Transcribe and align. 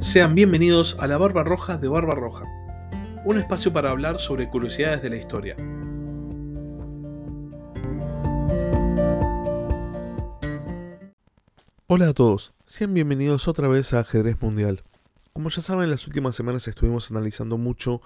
Sean 0.00 0.34
bienvenidos 0.34 0.96
a 0.98 1.06
la 1.06 1.18
Barba 1.18 1.44
Roja 1.44 1.76
de 1.76 1.86
Barba 1.86 2.14
Roja, 2.14 2.46
un 3.26 3.38
espacio 3.38 3.70
para 3.70 3.90
hablar 3.90 4.18
sobre 4.18 4.48
curiosidades 4.48 5.02
de 5.02 5.10
la 5.10 5.16
historia. 5.16 5.56
Hola 11.86 12.08
a 12.08 12.14
todos, 12.14 12.54
sean 12.64 12.94
bienvenidos 12.94 13.46
otra 13.46 13.68
vez 13.68 13.92
a 13.92 14.00
Ajedrez 14.00 14.40
Mundial. 14.40 14.84
Como 15.34 15.50
ya 15.50 15.60
saben, 15.60 15.84
en 15.84 15.90
las 15.90 16.06
últimas 16.06 16.34
semanas 16.34 16.66
estuvimos 16.66 17.10
analizando 17.10 17.58
mucho 17.58 18.00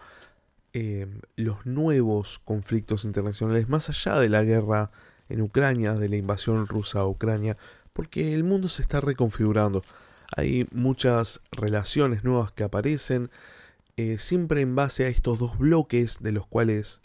eh, 0.73 1.07
los 1.37 1.65
nuevos 1.65 2.41
conflictos 2.41 3.05
internacionales 3.05 3.69
más 3.69 3.89
allá 3.89 4.19
de 4.19 4.29
la 4.29 4.43
guerra 4.43 4.91
en 5.29 5.43
Ucrania, 5.43 5.93
de 5.93 6.09
la 6.09 6.17
invasión 6.17 6.67
rusa 6.67 6.99
a 6.99 7.07
Ucrania, 7.07 7.57
porque 7.93 8.35
el 8.35 8.43
mundo 8.43 8.69
se 8.69 8.83
está 8.83 9.01
reconfigurando. 9.01 9.85
Hay 10.37 10.67
muchas 10.73 11.41
relaciones 11.53 12.25
nuevas 12.25 12.51
que 12.53 12.65
aparecen, 12.65 13.31
eh, 13.97 14.19
siempre 14.19 14.61
en 14.63 14.75
base 14.75 15.05
a 15.05 15.09
estos 15.09 15.39
dos 15.39 15.59
bloques 15.59 16.19
de 16.21 16.33
los 16.33 16.47
cuales 16.47 17.01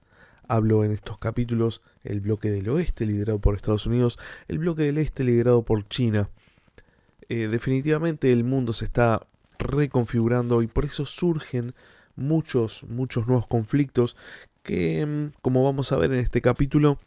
hablo 0.47 0.83
en 0.83 0.91
estos 0.91 1.19
capítulos, 1.19 1.81
el 2.03 2.21
bloque 2.21 2.49
del 2.49 2.69
oeste 2.69 3.05
liderado 3.05 3.39
por 3.39 3.55
Estados 3.55 3.85
Unidos, 3.85 4.17
el 4.47 4.57
bloque 4.57 4.83
del 4.83 4.97
este 4.97 5.23
liderado 5.23 5.63
por 5.63 5.87
China. 5.87 6.29
Eh, 7.29 7.47
definitivamente 7.47 8.31
el 8.31 8.43
mundo 8.43 8.73
se 8.73 8.85
está 8.85 9.21
reconfigurando 9.59 10.63
y 10.63 10.67
por 10.67 10.85
eso 10.85 11.05
surgen 11.05 11.75
muchos, 12.15 12.83
muchos 12.89 13.27
nuevos 13.27 13.45
conflictos 13.45 14.17
que, 14.63 15.05
mm, 15.05 15.39
como 15.41 15.63
vamos 15.63 15.91
a 15.91 15.97
ver 15.97 16.11
en 16.11 16.19
este 16.19 16.41
capítulo, 16.41 16.99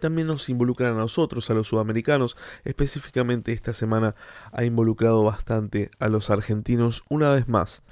también 0.00 0.26
nos 0.26 0.48
involucran 0.48 0.94
a 0.94 0.98
nosotros, 0.98 1.48
a 1.50 1.54
los 1.54 1.68
sudamericanos. 1.68 2.36
Específicamente 2.64 3.52
esta 3.52 3.72
semana 3.72 4.14
ha 4.52 4.64
involucrado 4.64 5.24
bastante 5.24 5.90
a 5.98 6.08
los 6.08 6.30
argentinos 6.30 7.04
una 7.08 7.30
vez 7.30 7.48
más. 7.48 7.82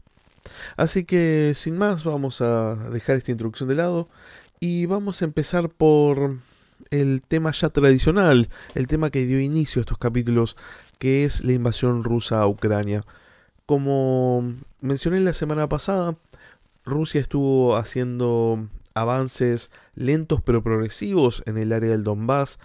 Así 0.76 1.04
que 1.04 1.52
sin 1.54 1.78
más 1.78 2.04
vamos 2.04 2.40
a 2.40 2.74
dejar 2.90 3.16
esta 3.16 3.30
introducción 3.30 3.68
de 3.68 3.76
lado 3.76 4.08
y 4.60 4.86
vamos 4.86 5.22
a 5.22 5.24
empezar 5.24 5.68
por 5.68 6.38
el 6.90 7.22
tema 7.22 7.52
ya 7.52 7.70
tradicional, 7.70 8.48
el 8.74 8.86
tema 8.86 9.10
que 9.10 9.24
dio 9.24 9.40
inicio 9.40 9.80
a 9.80 9.82
estos 9.82 9.98
capítulos, 9.98 10.56
que 10.98 11.24
es 11.24 11.44
la 11.44 11.52
invasión 11.52 12.04
rusa 12.04 12.40
a 12.40 12.46
Ucrania. 12.46 13.04
Como 13.66 14.54
mencioné 14.80 15.20
la 15.20 15.32
semana 15.32 15.68
pasada, 15.68 16.16
Rusia 16.84 17.20
estuvo 17.20 17.76
haciendo 17.76 18.68
avances 18.94 19.70
lentos 19.94 20.40
pero 20.42 20.62
progresivos 20.62 21.42
en 21.46 21.58
el 21.58 21.72
área 21.72 21.90
del 21.90 22.04
Donbass. 22.04 22.58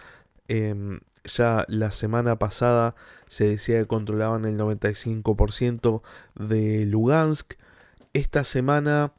Em, 0.47 0.99
ya 1.27 1.65
la 1.67 1.91
semana 1.91 2.39
pasada 2.39 2.95
se 3.27 3.47
decía 3.47 3.79
que 3.79 3.87
controlaban 3.87 4.45
el 4.45 4.57
95% 4.57 6.01
de 6.35 6.85
Lugansk. 6.85 7.53
Esta 8.13 8.43
semana 8.43 9.13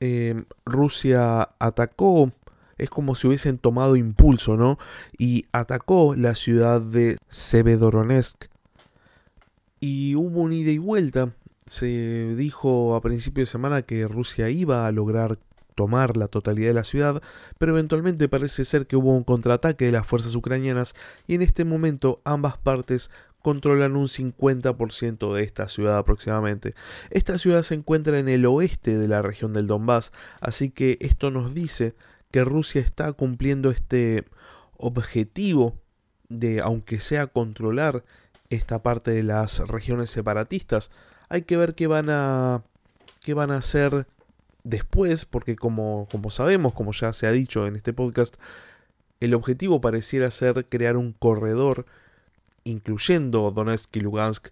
em, 0.00 0.44
Rusia 0.64 1.50
atacó, 1.58 2.32
es 2.78 2.90
como 2.90 3.14
si 3.14 3.26
hubiesen 3.28 3.58
tomado 3.58 3.96
impulso, 3.96 4.56
¿no? 4.56 4.78
Y 5.16 5.46
atacó 5.52 6.14
la 6.14 6.34
ciudad 6.34 6.80
de 6.80 7.16
Severodonetsk. 7.28 8.46
Y 9.80 10.14
hubo 10.16 10.40
un 10.40 10.52
ida 10.52 10.70
y 10.70 10.78
vuelta. 10.78 11.34
Se 11.66 12.34
dijo 12.34 12.94
a 12.94 13.00
principio 13.00 13.42
de 13.42 13.46
semana 13.46 13.82
que 13.82 14.06
Rusia 14.06 14.50
iba 14.50 14.86
a 14.86 14.92
lograr 14.92 15.38
tomar 15.76 16.16
la 16.16 16.26
totalidad 16.26 16.68
de 16.68 16.74
la 16.74 16.82
ciudad, 16.82 17.22
pero 17.58 17.72
eventualmente 17.72 18.28
parece 18.28 18.64
ser 18.64 18.88
que 18.88 18.96
hubo 18.96 19.14
un 19.14 19.22
contraataque 19.22 19.84
de 19.84 19.92
las 19.92 20.06
fuerzas 20.06 20.34
ucranianas 20.34 20.94
y 21.28 21.34
en 21.34 21.42
este 21.42 21.64
momento 21.64 22.20
ambas 22.24 22.56
partes 22.56 23.12
controlan 23.42 23.94
un 23.94 24.08
50% 24.08 25.32
de 25.32 25.42
esta 25.44 25.68
ciudad 25.68 25.98
aproximadamente. 25.98 26.74
Esta 27.10 27.38
ciudad 27.38 27.62
se 27.62 27.76
encuentra 27.76 28.18
en 28.18 28.28
el 28.28 28.44
oeste 28.44 28.98
de 28.98 29.06
la 29.06 29.22
región 29.22 29.52
del 29.52 29.68
Donbass, 29.68 30.12
así 30.40 30.70
que 30.70 30.98
esto 31.00 31.30
nos 31.30 31.54
dice 31.54 31.94
que 32.32 32.42
Rusia 32.42 32.80
está 32.80 33.12
cumpliendo 33.12 33.70
este 33.70 34.24
objetivo 34.78 35.78
de, 36.28 36.60
aunque 36.60 36.98
sea 36.98 37.28
controlar 37.28 38.02
esta 38.50 38.82
parte 38.82 39.12
de 39.12 39.22
las 39.22 39.60
regiones 39.60 40.10
separatistas, 40.10 40.90
hay 41.28 41.42
que 41.42 41.56
ver 41.56 41.74
qué 41.74 41.86
van 41.86 42.08
a 42.10 42.64
qué 43.22 43.34
van 43.34 43.50
a 43.50 43.56
hacer 43.58 44.06
después, 44.66 45.24
porque 45.24 45.54
como, 45.54 46.08
como 46.10 46.30
sabemos, 46.30 46.74
como 46.74 46.92
ya 46.92 47.12
se 47.12 47.26
ha 47.26 47.32
dicho 47.32 47.66
en 47.66 47.76
este 47.76 47.92
podcast, 47.92 48.34
el 49.20 49.32
objetivo 49.34 49.80
pareciera 49.80 50.30
ser 50.30 50.68
crear 50.68 50.96
un 50.96 51.12
corredor, 51.12 51.86
incluyendo 52.64 53.50
Donetsk 53.52 53.96
y 53.96 54.00
Lugansk, 54.00 54.48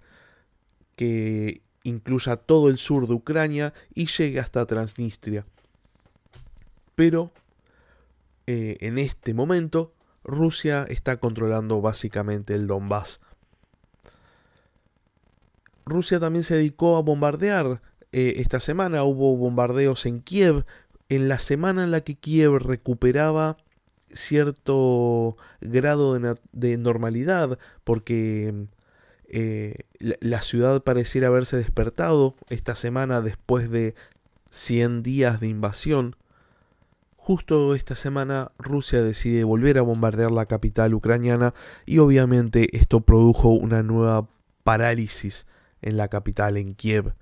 que 0.94 1.62
incluya 1.82 2.36
todo 2.36 2.68
el 2.70 2.78
sur 2.78 3.08
de 3.08 3.14
Ucrania 3.14 3.74
y 3.92 4.06
llegue 4.06 4.38
hasta 4.38 4.64
Transnistria. 4.66 5.44
Pero 6.94 7.32
eh, 8.46 8.76
en 8.80 8.98
este 8.98 9.34
momento 9.34 9.92
Rusia 10.22 10.84
está 10.88 11.16
controlando 11.18 11.80
básicamente 11.80 12.54
el 12.54 12.68
Donbass. 12.68 13.20
Rusia 15.84 16.20
también 16.20 16.44
se 16.44 16.54
dedicó 16.54 16.96
a 16.96 17.02
bombardear 17.02 17.82
eh, 18.16 18.40
esta 18.40 18.60
semana 18.60 19.02
hubo 19.02 19.36
bombardeos 19.36 20.06
en 20.06 20.20
Kiev, 20.20 20.64
en 21.08 21.26
la 21.26 21.40
semana 21.40 21.82
en 21.82 21.90
la 21.90 22.02
que 22.02 22.14
Kiev 22.14 22.58
recuperaba 22.58 23.56
cierto 24.08 25.36
grado 25.60 26.16
de, 26.52 26.78
normalidad, 26.78 27.58
porque 27.82 28.68
eh, 29.26 29.78
la, 29.98 30.42
ciudad 30.42 30.84
pareciera 30.84 31.26
haberse 31.26 31.56
despertado 31.56 32.36
esta 32.50 32.76
semana 32.76 33.20
después 33.20 33.68
de 33.68 33.96
100 34.50 35.02
días 35.02 35.40
de 35.40 35.48
invasión. 35.48 36.14
Justo 37.16 37.74
esta 37.74 37.96
semana 37.96 38.52
Rusia 38.58 39.02
decide 39.02 39.42
volver 39.42 39.76
a 39.76 39.82
bombardear 39.82 40.30
la 40.30 40.46
capital 40.46 40.94
ucraniana 40.94 41.52
y 41.84 41.98
obviamente 41.98 42.76
esto 42.76 43.00
produjo 43.00 43.48
una 43.48 43.82
nueva 43.82 44.28
parálisis 44.62 45.48
en 45.82 45.96
la 45.96 46.06
capital, 46.06 46.58
en 46.58 46.76
Kiev 46.76 47.12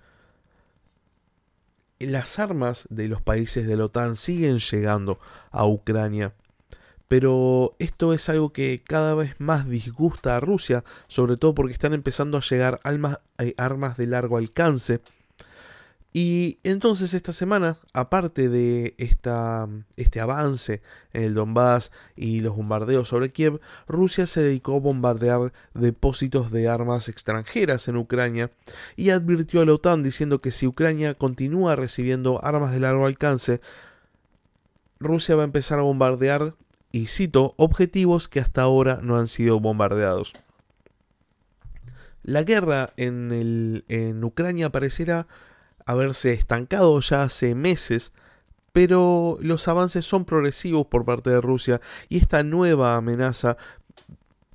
las 2.07 2.39
armas 2.39 2.87
de 2.91 3.09
los 3.09 3.23
países 3.23 3.67
de 3.67 3.77
la 3.77 3.87
OTAN 3.87 4.17
siguen 4.17 4.59
llegando 4.59 5.19
a 5.51 5.67
Ucrania. 5.67 6.35
Pero 7.09 7.77
esto 7.79 8.15
es 8.15 8.29
algo 8.29 8.53
que 8.53 8.83
cada 8.83 9.15
vez 9.15 9.35
más 9.39 9.69
disgusta 9.69 10.37
a 10.37 10.41
Rusia, 10.41 10.83
sobre 11.09 11.37
todo 11.37 11.55
porque 11.55 11.75
están 11.75 11.93
empezando 11.93 12.39
a 12.39 12.41
llegar 12.41 12.81
eh, 13.39 13.55
armas 13.59 13.97
de 13.99 14.07
largo 14.07 14.39
alcance 14.39 15.01
y 16.15 16.59
entonces 16.63 17.15
esta 17.15 17.33
semana, 17.33 17.77
aparte 17.95 18.51
de 18.51 18.95
esta, 18.99 19.67
este 19.97 20.21
avance 20.21 20.83
en 21.15 21.23
el 21.23 21.35
Donbass 21.35 21.91
y 22.17 22.41
los 22.41 22.55
bombardeos 22.55 23.09
sobre 23.09 23.33
Kiev, 23.33 23.61
Rusia 23.89 24.27
se 24.27 24.43
dedicó 24.43 24.77
a 24.77 24.81
bombardear 24.81 25.55
depósitos 25.73 26.51
de 26.51 26.69
armas 26.69 27.09
extranjeras 27.09 27.89
en 27.89 27.97
Ucrania 27.97 28.51
y 28.95 29.09
advirtió 29.09 29.63
a 29.63 29.65
la 29.65 29.73
OTAN 29.73 30.03
diciendo 30.03 30.43
que 30.43 30.51
si 30.51 30.67
Ucrania 30.67 31.15
continúa 31.15 31.77
recibiendo 31.77 32.45
armas 32.45 32.73
de 32.73 32.81
largo 32.81 33.07
alcance, 33.07 33.63
Rusia 35.01 35.35
va 35.35 35.43
a 35.43 35.47
empezar 35.47 35.79
a 35.79 35.83
bombardear, 35.83 36.55
y 36.93 37.07
cito, 37.07 37.55
objetivos 37.57 38.29
que 38.29 38.39
hasta 38.39 38.61
ahora 38.61 39.01
no 39.03 39.17
han 39.17 39.27
sido 39.27 39.59
bombardeados. 39.61 40.35
La 42.23 42.43
guerra 42.43 42.93
en, 42.99 43.33
el, 43.33 43.85
en 43.89 44.23
Ucrania 44.23 44.71
parecerá 44.71 45.27
haberse 45.87 46.33
estancado 46.33 46.99
ya 47.01 47.23
hace 47.25 47.55
meses, 47.55 48.13
pero 48.73 49.37
los 49.41 49.69
avances 49.69 50.05
son 50.05 50.25
progresivos 50.25 50.87
por 50.87 51.05
parte 51.05 51.31
de 51.31 51.41
Rusia 51.41 51.81
y 52.09 52.19
esta 52.19 52.43
nueva 52.43 52.97
amenaza 52.97 53.57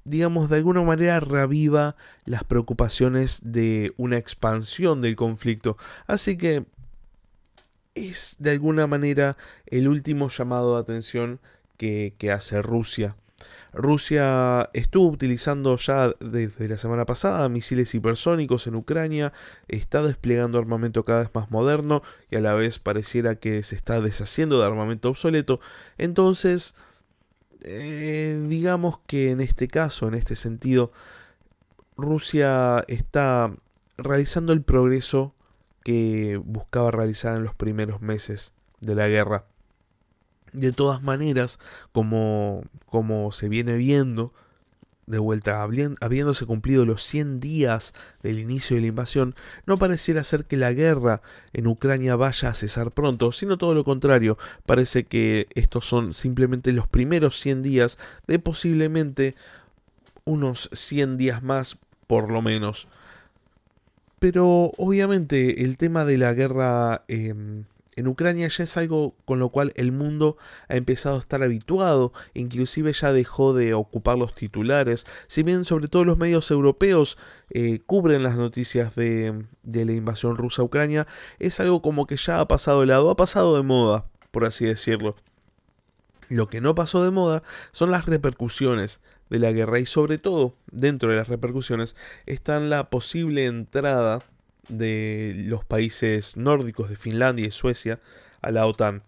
digamos, 0.07 0.49
de 0.49 0.55
alguna 0.55 0.81
manera 0.81 1.19
reviva 1.19 1.95
las 2.25 2.43
preocupaciones 2.43 3.41
de 3.43 3.93
una 3.97 4.17
expansión 4.17 5.01
del 5.01 5.15
conflicto. 5.15 5.77
Así 6.07 6.37
que 6.37 6.65
es 7.93 8.37
de 8.39 8.51
alguna 8.51 8.87
manera 8.87 9.35
el 9.65 9.87
último 9.87 10.29
llamado 10.29 10.75
de 10.75 10.81
atención 10.81 11.39
que, 11.75 12.15
que 12.17 12.31
hace 12.31 12.61
Rusia. 12.61 13.17
Rusia 13.73 14.69
estuvo 14.73 15.09
utilizando 15.09 15.75
ya 15.77 16.11
desde 16.19 16.67
la 16.67 16.77
semana 16.77 17.05
pasada 17.05 17.47
misiles 17.49 17.93
hipersónicos 17.93 18.67
en 18.67 18.75
Ucrania, 18.75 19.33
está 19.67 20.01
desplegando 20.01 20.57
armamento 20.57 21.05
cada 21.05 21.19
vez 21.19 21.29
más 21.33 21.51
moderno 21.51 22.01
y 22.31 22.37
a 22.37 22.41
la 22.41 22.55
vez 22.55 22.79
pareciera 22.79 23.35
que 23.35 23.61
se 23.63 23.75
está 23.75 24.01
deshaciendo 24.01 24.59
de 24.59 24.65
armamento 24.65 25.09
obsoleto. 25.09 25.59
Entonces, 25.97 26.75
eh, 27.61 28.43
digamos 28.47 28.99
que 29.05 29.31
en 29.31 29.41
este 29.41 29.67
caso, 29.67 30.07
en 30.07 30.15
este 30.15 30.35
sentido, 30.35 30.91
Rusia 31.97 32.83
está 32.87 33.53
realizando 33.97 34.53
el 34.53 34.61
progreso 34.61 35.33
que 35.83 36.39
buscaba 36.43 36.91
realizar 36.91 37.35
en 37.35 37.43
los 37.43 37.55
primeros 37.55 38.01
meses 38.01 38.53
de 38.81 38.95
la 38.95 39.07
guerra. 39.07 39.45
De 40.57 40.71
todas 40.71 41.03
maneras, 41.03 41.59
como, 41.91 42.63
como 42.87 43.31
se 43.31 43.47
viene 43.47 43.77
viendo, 43.77 44.33
de 45.07 45.19
vuelta, 45.19 45.63
habiéndose 45.63 46.45
cumplido 46.45 46.85
los 46.85 47.01
100 47.03 47.39
días 47.39 47.93
del 48.23 48.39
inicio 48.39 48.75
de 48.75 48.81
la 48.81 48.87
invasión, 48.87 49.35
no 49.65 49.77
pareciera 49.77 50.23
ser 50.23 50.45
que 50.45 50.57
la 50.57 50.73
guerra 50.73 51.21
en 51.53 51.67
Ucrania 51.67 52.17
vaya 52.17 52.49
a 52.49 52.53
cesar 52.53 52.91
pronto, 52.91 53.31
sino 53.31 53.57
todo 53.57 53.73
lo 53.73 53.85
contrario, 53.85 54.37
parece 54.65 55.05
que 55.05 55.47
estos 55.55 55.85
son 55.85 56.13
simplemente 56.13 56.73
los 56.73 56.87
primeros 56.87 57.39
100 57.39 57.63
días 57.63 57.97
de 58.27 58.39
posiblemente 58.39 59.35
unos 60.25 60.69
100 60.73 61.17
días 61.17 61.41
más 61.41 61.77
por 62.05 62.29
lo 62.29 62.41
menos. 62.41 62.89
Pero 64.19 64.71
obviamente 64.77 65.63
el 65.63 65.77
tema 65.77 66.03
de 66.03 66.17
la 66.17 66.33
guerra 66.33 67.03
em, 67.07 67.63
en 67.97 68.07
Ucrania 68.07 68.47
ya 68.47 68.63
es 68.63 68.77
algo 68.77 69.15
con 69.25 69.39
lo 69.39 69.49
cual 69.49 69.73
el 69.75 69.91
mundo 69.91 70.37
ha 70.69 70.77
empezado 70.77 71.15
a 71.15 71.19
estar 71.19 71.41
habituado, 71.41 72.13
inclusive 72.35 72.93
ya 72.93 73.11
dejó 73.11 73.53
de 73.53 73.73
ocupar 73.73 74.19
los 74.19 74.35
titulares, 74.35 75.07
si 75.25 75.41
bien 75.41 75.65
sobre 75.65 75.87
todo 75.87 76.05
los 76.05 76.17
medios 76.19 76.51
europeos 76.51 77.17
eh, 77.49 77.79
cubren 77.87 78.21
las 78.21 78.37
noticias 78.37 78.93
de, 78.95 79.45
la 79.63 79.91
invasión 79.91 80.37
rusa 80.37 80.61
a 80.61 80.65
Ucrania, 80.65 81.07
es 81.39 81.59
algo 81.59 81.81
como 81.81 82.05
que 82.05 82.17
ya 82.17 82.39
ha 82.39 82.47
pasado 82.47 82.81
de 82.81 82.87
lado, 82.87 83.09
ha 83.09 83.15
pasado 83.15 83.57
de 83.57 83.63
moda, 83.63 84.05
por 84.29 84.45
así 84.45 84.65
decirlo. 84.65 85.15
Lo 86.29 86.49
que 86.49 86.61
no 86.61 86.75
pasó 86.75 87.03
de 87.03 87.09
moda 87.09 87.41
son 87.71 87.89
las 87.89 88.05
repercusiones 88.05 89.01
de 89.31 89.39
la 89.39 89.51
guerra 89.51 89.79
y 89.79 89.87
sobre 89.87 90.19
todo 90.19 90.53
dentro 90.71 91.09
de 91.09 91.15
las 91.17 91.29
repercusiones 91.29 91.95
está 92.27 92.59
la 92.59 92.91
posible 92.91 93.45
entrada 93.45 94.23
de 94.69 95.43
los 95.45 95.65
países 95.65 96.37
nórdicos 96.37 96.89
de 96.89 96.95
Finlandia 96.95 97.47
y 97.47 97.51
Suecia 97.51 97.99
a 98.41 98.51
la 98.51 98.65
OTAN. 98.65 99.03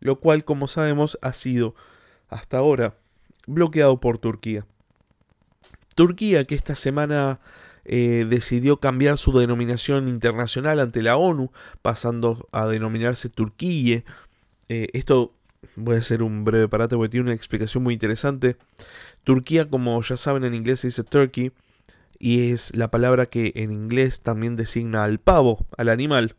Lo 0.00 0.18
cual, 0.18 0.44
como 0.44 0.66
sabemos, 0.66 1.18
ha 1.22 1.32
sido 1.32 1.74
hasta 2.28 2.58
ahora 2.58 2.96
bloqueado 3.46 4.00
por 4.00 4.18
Turquía. 4.18 4.66
Turquía, 5.94 6.44
que 6.44 6.54
esta 6.54 6.74
semana 6.74 7.40
eh, 7.84 8.26
decidió 8.28 8.78
cambiar 8.78 9.18
su 9.18 9.32
denominación 9.32 10.08
internacional 10.08 10.80
ante 10.80 11.02
la 11.02 11.16
ONU, 11.16 11.52
pasando 11.82 12.48
a 12.52 12.66
denominarse 12.66 13.28
Turquía. 13.28 14.04
Eh, 14.68 14.88
esto 14.92 15.34
voy 15.76 15.96
a 15.96 15.98
hacer 15.98 16.22
un 16.22 16.44
breve 16.44 16.68
parate 16.68 16.96
porque 16.96 17.10
tiene 17.10 17.24
una 17.24 17.34
explicación 17.34 17.82
muy 17.82 17.94
interesante. 17.94 18.56
Turquía, 19.24 19.68
como 19.68 20.00
ya 20.02 20.16
saben 20.16 20.44
en 20.44 20.54
inglés 20.54 20.80
se 20.80 20.88
dice 20.88 21.04
Turkey, 21.04 21.52
y 22.22 22.52
es 22.52 22.74
la 22.76 22.88
palabra 22.88 23.26
que 23.26 23.50
en 23.56 23.72
inglés 23.72 24.20
también 24.20 24.54
designa 24.54 25.02
al 25.02 25.18
pavo, 25.18 25.66
al 25.76 25.88
animal. 25.88 26.36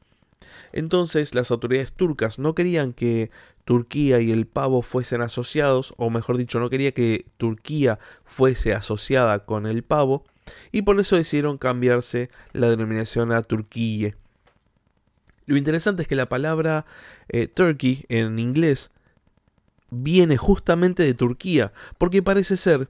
Entonces 0.72 1.36
las 1.36 1.52
autoridades 1.52 1.92
turcas 1.92 2.40
no 2.40 2.56
querían 2.56 2.94
que 2.94 3.32
Turquía 3.66 4.22
y 4.22 4.32
el 4.32 4.48
pavo 4.48 4.82
fuesen 4.82 5.20
asociados, 5.22 5.94
o 5.98 6.10
mejor 6.10 6.38
dicho, 6.38 6.62
no 6.62 6.70
quería 6.70 6.94
que 6.94 7.26
Turquía 7.36 8.00
fuese 8.24 8.74
asociada 8.74 9.46
con 9.46 9.66
el 9.66 9.84
pavo, 9.84 10.24
y 10.72 10.84
por 10.84 10.98
eso 11.02 11.18
decidieron 11.18 11.58
cambiarse 11.58 12.30
la 12.54 12.70
denominación 12.70 13.34
a 13.34 13.42
Turquía. 13.42 14.16
Lo 15.48 15.58
interesante 15.58 16.04
es 16.04 16.08
que 16.08 16.16
la 16.16 16.30
palabra 16.30 16.86
eh, 17.28 17.48
turkey 17.48 18.06
en 18.08 18.40
inglés 18.40 18.92
viene 19.90 20.38
justamente 20.38 21.04
de 21.04 21.14
Turquía, 21.14 21.74
porque 21.98 22.24
parece 22.24 22.56
ser 22.56 22.88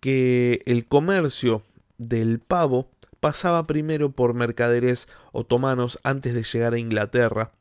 que 0.00 0.60
el 0.66 0.86
comercio 0.86 1.62
del 2.08 2.38
pavo 2.40 2.90
pasaba 3.22 3.68
primero 3.68 4.10
por 4.10 4.34
mercaderes 4.34 5.08
otomanos 5.30 6.00
antes 6.02 6.34
de 6.34 6.42
llegar 6.42 6.74
a 6.74 6.78
Inglaterra 6.78 7.52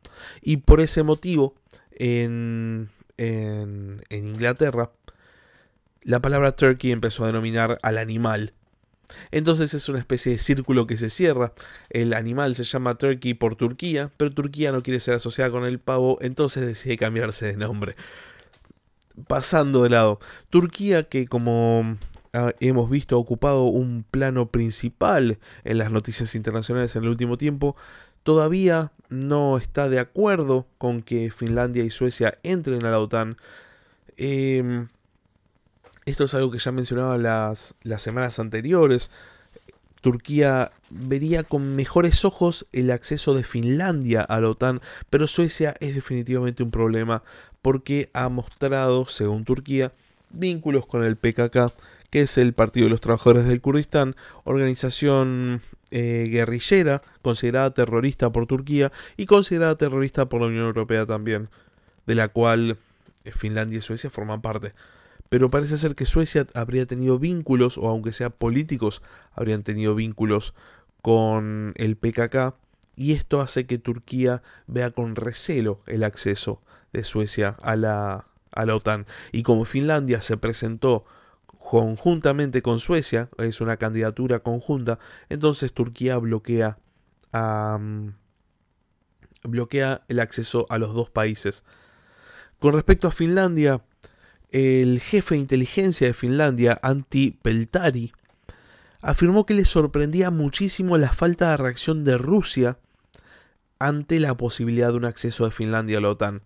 y 0.42 0.58
por 0.58 0.82
ese 0.82 1.04
motivo 1.04 1.54
en, 1.92 2.90
en, 3.18 4.02
Inglaterra 4.10 4.92
la 6.02 6.20
palabra 6.20 6.56
turkey 6.56 6.92
empezó 6.92 7.24
a 7.24 7.28
denominar 7.28 7.78
al 7.84 8.00
animal. 8.00 8.54
Entonces 9.30 9.76
es 9.76 9.88
una 9.88 10.00
especie 10.00 10.32
de 10.32 10.40
círculo 10.40 10.88
que 10.88 10.98
se 10.98 11.12
cierra. 11.12 11.54
El 11.92 12.16
animal 12.16 12.56
se 12.56 12.64
llama 12.64 12.98
Turkey 12.98 13.36
por 13.36 13.56
Turquía, 13.56 14.12
pero 14.18 14.34
Turquía 14.34 14.72
no 14.72 14.82
quiere 14.82 15.00
ser 15.00 15.14
asociada 15.14 15.52
con 15.52 15.66
el 15.66 15.80
pavo, 15.80 16.18
entonces 16.22 16.66
decide 16.66 16.98
cambiarse 16.98 17.46
de 17.46 17.58
nombre. 17.58 17.96
Pasando 19.28 19.84
de 19.84 19.90
lado, 19.90 20.20
Turquía 20.50 21.04
que 21.04 21.28
como 21.28 21.98
hemos 22.60 22.90
visto 22.90 23.18
ocupado 23.18 23.64
un 23.64 24.06
plano 24.10 24.50
principal 24.50 25.40
en 25.64 25.78
las 25.78 25.92
noticias 25.92 26.36
internacionales 26.36 26.96
en 26.96 27.04
el 27.04 27.10
último 27.10 27.38
tiempo, 27.38 27.76
todavía 28.24 28.92
no 29.10 29.58
está 29.58 29.90
de 29.90 30.00
acuerdo 30.00 30.66
con 30.78 31.02
que 31.02 31.32
Finlandia 31.32 31.84
y 31.84 31.90
Suecia 31.90 32.38
entren 32.44 32.86
a 32.86 32.92
la 32.92 33.00
OTAN. 33.00 33.36
Em, 34.18 34.88
esto 36.06 36.24
es 36.24 36.34
algo 36.34 36.52
que 36.52 36.60
ya 36.60 36.72
mencionaba 36.72 37.18
las, 37.18 37.76
las 37.84 38.02
semanas 38.02 38.40
anteriores. 38.40 39.12
Turquía 40.02 40.72
vería 40.90 41.44
con 41.44 41.76
mejores 41.76 42.26
ojos 42.26 42.66
el 42.72 42.92
acceso 42.92 43.34
de 43.34 43.44
Finlandia 43.44 44.22
a 44.22 44.40
la 44.40 44.50
OTAN, 44.50 44.82
pero 45.10 45.28
Suecia 45.28 45.76
es 45.80 45.94
definitivamente 45.94 46.64
un 46.64 46.72
problema 46.72 47.24
porque 47.62 48.10
ha 48.14 48.30
mostrado, 48.30 49.06
según 49.08 49.46
Turquía, 49.46 49.94
vínculos 50.32 50.86
con 50.86 51.04
el 51.04 51.18
PKK 51.18 51.74
que 52.12 52.22
es 52.22 52.38
el 52.38 52.54
Partido 52.54 52.86
de 52.86 52.92
los 52.92 53.02
Trabajadores 53.02 53.48
del 53.48 53.62
Kurdistán, 53.62 54.16
organización 54.44 55.62
eh, 55.90 56.28
guerrillera 56.30 57.02
considerada 57.22 57.74
terrorista 57.74 58.32
por 58.32 58.46
Turquía 58.46 58.92
y 59.18 59.26
considerada 59.26 59.78
terrorista 59.78 60.30
por 60.30 60.42
la 60.42 60.48
Unión 60.48 60.66
Europea 60.66 61.06
también, 61.06 61.50
de 62.06 62.16
la 62.16 62.28
cual 62.28 62.78
eh, 63.24 63.32
Finlandia 63.32 63.80
y 63.80 63.82
Suecia 63.82 64.10
forman 64.10 64.42
parte. 64.42 64.74
Pero 65.30 65.50
parece 65.50 65.78
ser 65.78 65.96
que 65.96 66.06
Suecia 66.06 66.46
habría 66.54 66.86
tenido 66.86 67.18
vínculos, 67.18 67.78
o 67.78 67.88
aunque 67.88 68.12
sea 68.12 68.30
políticos, 68.30 69.02
habrían 69.34 69.64
tenido 69.64 69.96
vínculos 69.96 70.54
con 71.02 71.74
el 71.78 71.96
PKK, 71.96 72.56
y 72.98 73.14
esto 73.14 73.40
hace 73.40 73.66
que 73.66 73.78
Turquía 73.78 74.44
vea 74.68 74.92
con 74.92 75.16
recelo 75.16 75.82
el 75.88 76.04
acceso 76.04 76.62
de 76.92 77.06
Suecia 77.06 77.56
a 77.62 77.78
la, 77.78 78.28
a 78.52 78.66
la 78.66 78.76
OTAN. 78.76 79.06
Y 79.32 79.44
como 79.44 79.64
Finlandia 79.64 80.22
se 80.22 80.36
presentó 80.36 81.06
conjuntamente 81.72 82.62
con 82.62 82.80
Suecia, 82.80 83.30
es 83.38 83.62
una 83.62 83.78
candidatura 83.78 84.40
conjunta, 84.40 85.00
entonces 85.30 85.72
Turquía 85.72 86.18
bloquea, 86.18 86.80
bloquea 89.44 90.04
el 90.10 90.20
acceso 90.20 90.66
a 90.68 90.78
los 90.78 90.94
dos 90.94 91.10
países. 91.10 91.64
Con 92.60 92.74
respecto 92.74 93.08
a 93.08 93.12
Finlandia, 93.12 93.86
el 94.50 95.00
jefe 95.00 95.36
de 95.36 95.40
inteligencia 95.40 96.08
de 96.08 96.14
Finlandia, 96.14 96.78
Antti 96.84 97.40
Peltari, 97.42 98.12
afirmó 99.00 99.46
que 99.46 99.54
le 99.54 99.64
sorprendía 99.64 100.30
muchísimo 100.30 100.98
la 100.98 101.14
falta 101.14 101.52
de 101.52 101.58
reacción 101.58 102.04
de 102.04 102.18
Rusia 102.18 102.80
ante 103.80 104.20
la 104.20 104.36
posibilidad 104.36 104.90
de 104.90 104.98
un 104.98 105.06
acceso 105.06 105.46
de 105.46 105.52
Finlandia 105.52 106.00
a 106.00 106.02
la 106.02 106.10
OTAN, 106.10 106.44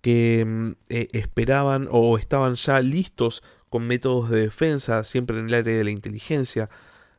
que 0.00 0.46
mm, 0.46 0.70
eh, 0.88 1.08
esperaban 1.12 1.88
o 1.90 2.16
estaban 2.16 2.54
ya 2.54 2.80
listos 2.80 3.42
con 3.68 3.86
métodos 3.86 4.30
de 4.30 4.40
defensa, 4.42 5.04
siempre 5.04 5.38
en 5.38 5.48
el 5.48 5.54
área 5.54 5.76
de 5.76 5.84
la 5.84 5.90
inteligencia, 5.90 6.70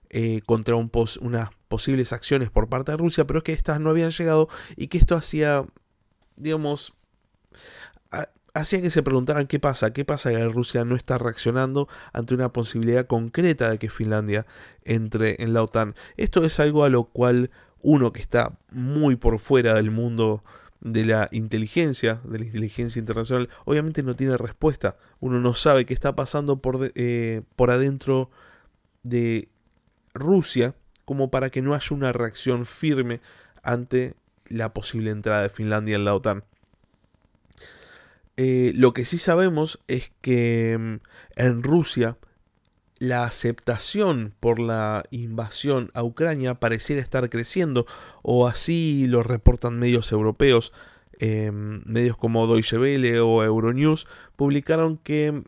eh, 0.10 0.42
contra 0.46 0.76
un 0.76 0.92
unas 1.22 1.50
posibles 1.68 2.14
acciones 2.14 2.50
por 2.50 2.70
parte 2.70 2.92
de 2.92 2.98
Rusia, 2.98 3.28
pero 3.28 3.40
es 3.40 3.44
que 3.44 3.54
estas 3.54 3.80
no 3.80 3.90
habían 3.90 4.12
llegado 4.12 4.48
y 4.76 4.88
que 4.88 4.98
esto 4.98 5.16
hacía, 5.16 5.66
digamos, 6.38 6.94
hacía 8.60 8.82
que 8.82 8.90
se 8.90 9.04
preguntaran 9.04 9.48
qué 9.48 9.60
pasa, 9.60 9.94
qué 9.94 10.06
pasa 10.06 10.32
que 10.32 10.44
Rusia 10.46 10.84
no 10.84 10.96
está 10.96 11.18
reaccionando 11.18 11.88
ante 12.14 12.34
una 12.34 12.52
posibilidad 12.54 13.06
concreta 13.06 13.70
de 13.70 13.78
que 13.78 13.90
Finlandia 13.90 14.46
entre 14.84 15.42
en 15.44 15.54
la 15.54 15.64
OTAN. 15.64 15.96
Esto 16.18 16.44
es 16.44 16.60
algo 16.60 16.84
a 16.84 16.90
lo 16.90 17.06
cual 17.06 17.52
uno 17.82 18.12
que 18.12 18.22
está 18.22 18.58
muy 18.72 19.16
por 19.16 19.40
fuera 19.40 19.76
del 19.76 19.92
mundo 19.92 20.44
de 20.82 21.06
la 21.06 21.28
inteligencia, 21.32 22.22
de 22.24 22.40
la 22.40 22.46
inteligencia 22.46 23.00
internacional, 23.00 23.50
obviamente 23.66 24.04
no 24.04 24.16
tiene 24.16 24.38
respuesta. 24.38 24.98
Uno 25.20 25.40
no 25.40 25.56
sabe 25.56 25.86
qué 25.86 25.94
está 25.94 26.16
pasando 26.16 26.62
por, 26.62 26.92
eh, 26.96 27.42
por 27.56 27.72
adentro 27.72 28.30
de 29.04 29.50
Rusia 30.14 30.76
como 31.06 31.32
para 31.32 31.50
que 31.50 31.62
no 31.62 31.74
haya 31.74 31.96
una 31.96 32.12
reacción 32.12 32.66
firme 32.66 33.22
ante 33.64 34.16
la 34.50 34.74
posible 34.74 35.12
entrada 35.12 35.44
de 35.44 35.50
Finlandia 35.50 35.96
en 35.96 36.06
la 36.06 36.16
OTAN. 36.16 36.44
Eh, 38.36 38.72
lo 38.76 38.94
que 38.94 39.06
sí 39.06 39.18
sabemos 39.18 39.80
es 39.88 40.12
que 40.22 40.78
mm, 40.78 40.96
en 41.38 41.64
Rusia 41.64 42.18
la 43.00 43.24
aceptación 43.24 44.34
por 44.40 44.60
la 44.60 45.04
invasión 45.12 45.90
a 45.94 46.04
Ucrania 46.04 46.56
pareciera 46.56 47.02
estar 47.02 47.30
creciendo, 47.30 47.86
o 48.22 48.48
así 48.48 49.06
lo 49.08 49.24
reportan 49.24 49.80
medios 49.80 50.12
europeos. 50.12 50.74
Em, 51.20 51.82
medios 51.86 52.16
como 52.16 52.46
Deutsche 52.46 52.78
Welle 52.78 53.20
o 53.20 53.44
Euronews 53.44 54.08
publicaron 54.36 54.98
que 54.98 55.44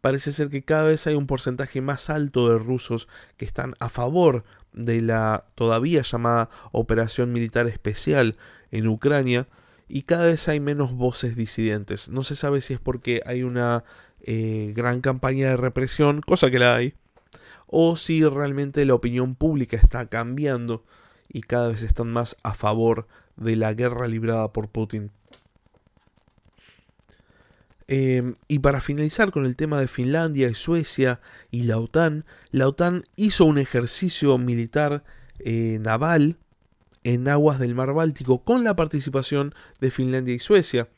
parece 0.00 0.32
ser 0.32 0.48
que 0.48 0.62
cada 0.62 0.84
vez 0.84 1.06
hay 1.06 1.14
un 1.14 1.26
porcentaje 1.26 1.80
más 1.80 2.10
alto 2.10 2.48
de 2.48 2.58
rusos 2.58 3.08
que 3.36 3.44
están 3.44 3.74
a 3.80 3.88
favor 3.88 4.44
de 4.72 5.00
la 5.00 5.46
todavía 5.54 6.02
llamada 6.02 6.50
operación 6.72 7.32
militar 7.32 7.66
especial 7.66 8.36
en 8.70 8.88
Ucrania 8.88 9.46
y 9.88 10.02
cada 10.02 10.26
vez 10.26 10.48
hay 10.48 10.60
menos 10.60 10.92
voces 10.92 11.36
disidentes. 11.36 12.08
No 12.08 12.22
se 12.22 12.36
sabe 12.36 12.60
si 12.60 12.74
es 12.74 12.80
porque 12.80 13.22
hay 13.26 13.42
una 13.42 13.84
eh, 14.24 14.72
gran 14.74 15.00
campaña 15.00 15.50
de 15.50 15.56
represión, 15.56 16.20
cosa 16.20 16.50
que 16.50 16.58
la 16.58 16.74
hay, 16.74 16.94
o 17.66 17.96
si 17.96 18.24
realmente 18.24 18.84
la 18.84 18.94
opinión 18.94 19.34
pública 19.34 19.76
está 19.76 20.06
cambiando 20.06 20.84
y 21.28 21.42
cada 21.42 21.68
vez 21.68 21.82
están 21.82 22.10
más 22.10 22.36
a 22.42 22.54
favor 22.54 23.06
de 23.36 23.56
la 23.56 23.74
guerra 23.74 24.08
librada 24.08 24.52
por 24.52 24.68
Putin. 24.68 25.10
Em, 27.86 28.36
y 28.48 28.60
para 28.60 28.80
finalizar 28.80 29.30
con 29.30 29.44
el 29.44 29.56
tema 29.56 29.78
de 29.78 29.88
Finlandia 29.88 30.48
y 30.48 30.54
Suecia 30.54 31.20
y 31.50 31.64
la 31.64 31.78
OTAN, 31.78 32.24
la 32.50 32.66
OTAN 32.68 33.04
hizo 33.16 33.44
un 33.44 33.58
ejercicio 33.58 34.38
militar 34.38 35.04
eh, 35.38 35.78
naval 35.82 36.38
en 37.02 37.28
aguas 37.28 37.58
del 37.58 37.74
mar 37.74 37.92
Báltico 37.92 38.42
con 38.42 38.64
la 38.64 38.74
participación 38.74 39.54
de 39.80 39.90
Finlandia 39.90 40.34
y 40.34 40.38
Suecia. 40.38 40.88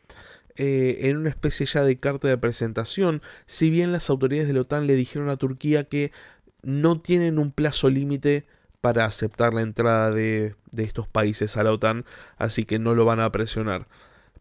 Eh, 0.59 1.11
en 1.11 1.19
una 1.19 1.29
especie 1.29 1.67
ya 1.67 1.85
de 1.85 1.99
carta 1.99 2.29
de 2.29 2.39
presentación, 2.39 3.21
si 3.45 3.69
bien 3.71 3.93
las 3.93 4.09
autoridades 4.09 4.49
de 4.49 4.55
la 4.55 4.63
OTAN 4.63 4.87
le 4.87 4.95
dijeron 4.95 5.29
a 5.29 5.37
Turquía 5.37 5.85
que 5.85 6.13
no 6.63 7.01
tienen 7.01 7.39
un 7.39 7.53
plazo 7.53 7.91
límite 7.91 8.47
para 8.81 9.05
aceptar 9.05 9.53
la 9.53 9.63
entrada 9.63 10.11
de, 10.11 10.55
estos 10.77 11.09
países 11.09 11.57
a 11.57 11.65
la 11.65 11.73
OTAN, 11.73 12.05
así 12.39 12.65
que 12.65 12.79
no 12.79 12.95
lo 12.95 13.05
van 13.05 13.21
a 13.21 13.31
presionar 13.33 13.87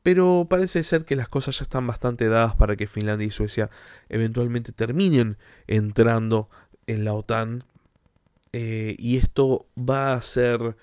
pero 0.04 0.46
parece 0.48 0.84
ser 0.84 1.04
que 1.04 1.16
las 1.16 1.28
cosas 1.28 1.58
ya 1.58 1.64
están 1.64 1.88
bastante 1.88 2.30
dadas 2.30 2.56
para 2.56 2.76
que 2.76 2.86
Finlandia 2.86 3.26
y 3.26 3.32
Suecia 3.32 3.72
eventualmente 4.08 4.72
terminen 4.72 5.40
entrando 5.66 6.48
en 6.86 7.06
la 7.06 7.14
OTAN. 7.14 7.64
Eh, 8.54 8.96
y 9.00 9.18
esto 9.18 9.66
va 9.78 10.14
a 10.14 10.22
ser, 10.22 10.78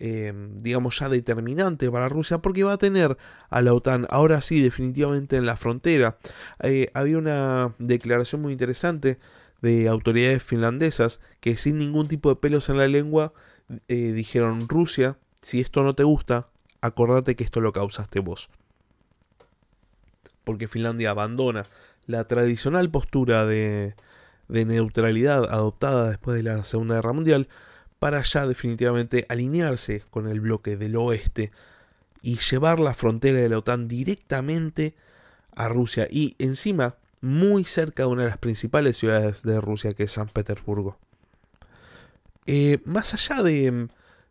eh, 0.00 0.32
digamos, 0.56 0.98
ya 0.98 1.08
determinante 1.08 1.90
para 1.90 2.08
Rusia 2.08 2.38
porque 2.38 2.64
va 2.64 2.74
a 2.74 2.78
tener 2.78 3.16
a 3.50 3.62
la 3.62 3.74
OTAN 3.74 4.06
ahora 4.10 4.40
sí 4.40 4.60
definitivamente 4.60 5.36
en 5.36 5.46
la 5.46 5.56
frontera. 5.56 6.18
Eh, 6.62 6.90
había 6.94 7.18
una 7.18 7.74
declaración 7.78 8.42
muy 8.42 8.52
interesante 8.52 9.18
de 9.60 9.88
autoridades 9.88 10.42
finlandesas 10.42 11.20
que 11.40 11.56
sin 11.56 11.78
ningún 11.78 12.08
tipo 12.08 12.28
de 12.28 12.36
pelos 12.36 12.68
en 12.68 12.78
la 12.78 12.88
lengua 12.88 13.32
dijeron 13.88 14.66
Rusia, 14.66 15.18
si 15.42 15.60
esto 15.60 15.82
no 15.82 15.94
te 15.94 16.02
gusta, 16.04 16.48
acordate 16.80 17.36
que 17.36 17.44
esto 17.44 17.60
lo 17.60 17.72
causaste 17.72 18.20
vos 18.20 18.48
porque 20.48 20.66
Finlandia 20.66 21.10
abandona 21.10 21.66
la 22.06 22.26
tradicional 22.26 22.90
postura 22.90 23.44
de, 23.44 23.94
neutralidad 24.48 25.44
adoptada 25.44 26.08
después 26.08 26.38
de 26.38 26.42
la 26.42 26.64
Segunda 26.64 26.94
Guerra 26.94 27.12
Mundial 27.12 27.48
para 27.98 28.22
ya 28.22 28.46
definitivamente 28.46 29.26
alinearse 29.28 30.02
con 30.10 30.28
el 30.28 30.40
bloque 30.40 30.76
del 30.76 30.96
oeste 30.96 31.50
y 32.22 32.38
llevar 32.38 32.80
la 32.80 32.94
frontera 32.94 33.40
de 33.40 33.48
la 33.48 33.58
OTAN 33.58 33.88
directamente 33.88 34.94
a 35.54 35.68
Rusia 35.68 36.06
y 36.10 36.36
encima 36.38 36.96
muy 37.20 37.64
cerca 37.64 38.04
de 38.04 38.08
una 38.08 38.22
de 38.22 38.28
las 38.28 38.38
principales 38.38 38.96
ciudades 38.96 39.42
de 39.42 39.60
Rusia 39.60 39.92
que 39.92 40.04
es 40.04 40.12
San 40.12 40.28
Petersburgo. 40.28 40.98
Eh, 42.46 42.78
más 42.84 43.12
allá 43.14 43.42
de, 43.42 43.88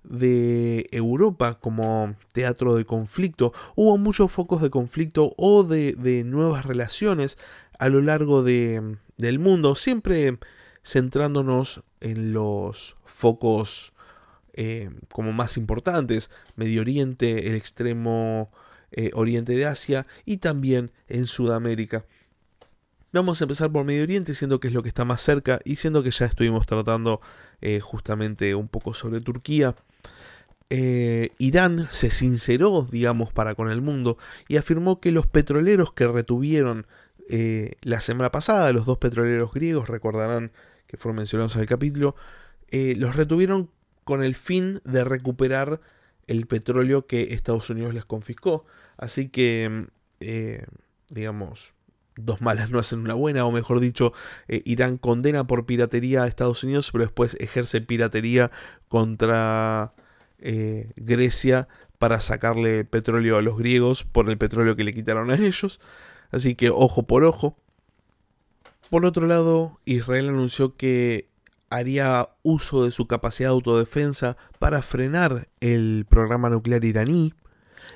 de 0.10 0.88
Europa 0.92 1.60
como 1.60 2.16
teatro 2.34 2.76
de 2.76 2.86
conflicto. 2.86 3.54
Hubo 3.76 3.98
muchos 3.98 4.32
focos 4.32 4.62
de 4.62 4.70
conflicto 4.70 5.34
o 5.38 5.64
de, 5.64 6.24
nuevas 6.26 6.66
relaciones 6.66 7.38
a 7.80 7.90
lo 7.90 8.02
largo 8.02 8.44
de, 8.44 8.98
del 9.18 9.40
mundo, 9.40 9.76
siempre 9.76 10.38
centrándonos 10.84 11.84
en 12.02 12.34
los 12.34 12.98
focos 13.06 13.94
eh, 14.60 14.90
como 15.12 15.34
más 15.34 15.56
importantes, 15.56 16.32
Medio 16.56 16.82
Oriente, 16.82 17.48
el 17.48 17.54
extremo 17.54 18.52
eh, 18.92 19.12
oriente 19.14 19.54
de 19.54 19.68
Asia 19.68 20.08
y 20.26 20.38
también 20.38 20.92
en 21.08 21.28
Sudamérica. 21.28 22.06
Vamos 23.14 23.40
a 23.40 23.46
empezar 23.46 23.72
por 23.72 23.86
Medio 23.86 24.02
Oriente, 24.02 24.34
siendo 24.34 24.60
que 24.60 24.70
es 24.70 24.74
lo 24.74 24.82
que 24.82 24.90
está 24.90 25.06
más 25.06 25.22
cerca 25.22 25.60
y 25.64 25.76
siendo 25.76 26.02
que 26.02 26.10
ya 26.10 26.26
estuvimos 26.26 26.66
tratando 26.66 27.22
eh, 27.62 27.80
justamente 27.80 28.56
un 28.56 28.68
poco 28.68 28.96
sobre 28.96 29.22
Turquía. 29.22 29.76
Irán 30.70 31.88
se 31.92 32.12
sinceró, 32.12 32.86
digamos, 32.92 33.32
para 33.32 33.56
con 33.56 33.72
el 33.72 33.82
mundo 33.82 34.18
y 34.50 34.58
afirmó 34.58 35.00
que 35.00 35.12
los 35.12 35.26
petroleros 35.26 35.94
que 35.94 36.08
retuvieron 36.08 36.88
la 37.84 38.02
semana 38.02 38.32
pasada, 38.32 38.74
los 38.74 38.86
dos 38.86 38.98
petroleros 38.98 39.54
griegos, 39.54 39.88
recordarán 39.88 40.52
que 40.88 40.98
fueron 40.98 41.18
mencionados 41.18 41.56
en 41.56 41.62
el 41.62 41.68
capítulo, 41.68 42.16
eh, 42.70 42.96
los 42.98 43.16
retuvieron 43.16 43.70
con 44.04 44.24
el 44.24 44.36
fin 44.36 44.82
de 44.86 45.04
recuperar 45.04 45.82
el 46.28 46.48
petróleo 46.48 47.08
que 47.08 47.34
Estados 47.34 47.70
Unidos 47.70 47.94
les 47.94 48.06
confiscó. 48.06 48.66
Así 48.98 49.30
que, 49.30 49.88
digamos, 51.10 51.74
dos 52.16 52.42
malas 52.42 52.72
no 52.72 52.80
hacen 52.80 53.00
una 53.00 53.14
buena, 53.14 53.46
o 53.46 53.52
mejor 53.52 53.80
dicho, 53.80 54.14
Irán 54.48 54.98
condena 54.98 55.46
por 55.46 55.66
piratería 55.66 56.24
a 56.24 56.28
Estados 56.28 56.64
Unidos, 56.64 56.90
pero 56.92 57.04
después 57.04 57.38
ejerce 57.40 57.82
piratería 57.82 58.52
contra 58.88 59.94
eh, 60.40 60.92
Grecia 60.96 61.68
para 61.98 62.22
sacarle 62.22 62.86
petróleo 62.86 63.38
a 63.38 63.42
los 63.42 63.58
griegos 63.58 64.04
por 64.04 64.30
el 64.30 64.38
petróleo 64.38 64.76
que 64.76 64.84
le 64.84 64.94
quitaron 64.94 65.32
a 65.32 65.36
ellos. 65.36 65.82
Así 66.30 66.56
que 66.56 66.70
ojo 66.70 67.04
por 67.04 67.24
ojo. 67.24 67.58
Por 68.90 69.06
otro 69.06 69.28
lado, 69.28 69.80
Israel 69.86 70.30
anunció 70.30 70.76
que 70.76 71.30
haría 71.70 72.30
uso 72.44 72.86
de 72.86 72.92
su 72.92 73.08
capacidad 73.08 73.50
de 73.50 73.56
autodefensa 73.56 74.38
para 74.60 74.82
frenar 74.82 75.50
el 75.60 76.06
programa 76.10 76.50
nuclear 76.50 76.86
iraní. 76.86 77.34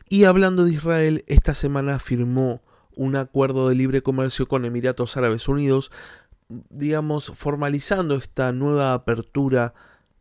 Y 0.09 0.25
hablando 0.25 0.65
de 0.65 0.73
Israel, 0.73 1.23
esta 1.27 1.53
semana 1.53 1.99
firmó 1.99 2.61
un 2.95 3.15
acuerdo 3.15 3.69
de 3.69 3.75
libre 3.75 4.03
comercio 4.03 4.47
con 4.47 4.65
Emiratos 4.65 5.15
Árabes 5.15 5.47
Unidos, 5.47 5.91
digamos, 6.69 7.31
formalizando 7.35 8.15
esta 8.15 8.51
nueva 8.51 8.93
apertura 8.93 9.73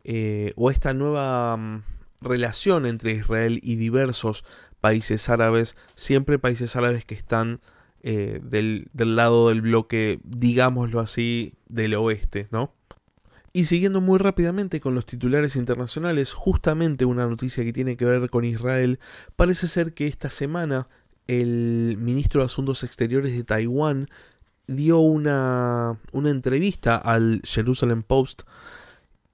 eh, 0.04 0.52
o 0.56 0.70
esta 0.70 0.94
nueva 0.94 1.56
mm, 1.56 1.82
relación 2.20 2.86
entre 2.86 3.12
Israel 3.12 3.58
y 3.62 3.74
diversos 3.74 4.44
países 4.80 5.28
árabes, 5.28 5.76
siempre 5.96 6.38
países 6.38 6.76
árabes 6.76 7.04
que 7.04 7.14
están 7.14 7.60
eh, 8.02 8.40
del, 8.42 8.88
del, 8.92 9.16
lado 9.16 9.48
del 9.48 9.62
bloque, 9.62 10.20
digámoslo 10.24 11.00
así, 11.00 11.54
del 11.68 11.94
oeste, 11.94 12.48
¿no? 12.50 12.72
Y 13.52 13.64
siguiendo 13.64 14.00
muy 14.00 14.18
rápidamente 14.18 14.80
con 14.80 14.94
los 14.94 15.06
titulares 15.06 15.56
internacionales, 15.56 16.32
justamente 16.32 17.04
una 17.04 17.26
noticia 17.26 17.64
que 17.64 17.72
tiene 17.72 17.96
que 17.96 18.04
ver 18.04 18.30
con 18.30 18.44
Israel, 18.44 19.00
parece 19.34 19.66
ser 19.66 19.92
que 19.92 20.06
esta 20.06 20.30
semana 20.30 20.88
el 21.26 21.96
ministro 21.98 22.40
de 22.40 22.46
Asuntos 22.46 22.84
Exteriores 22.84 23.32
de 23.36 23.44
Taiwán 23.44 24.06
dio 24.66 24.98
una, 25.00 25.98
una 26.12 26.30
entrevista 26.30 26.96
al 26.96 27.40
Jerusalem 27.44 28.02
Post 28.02 28.42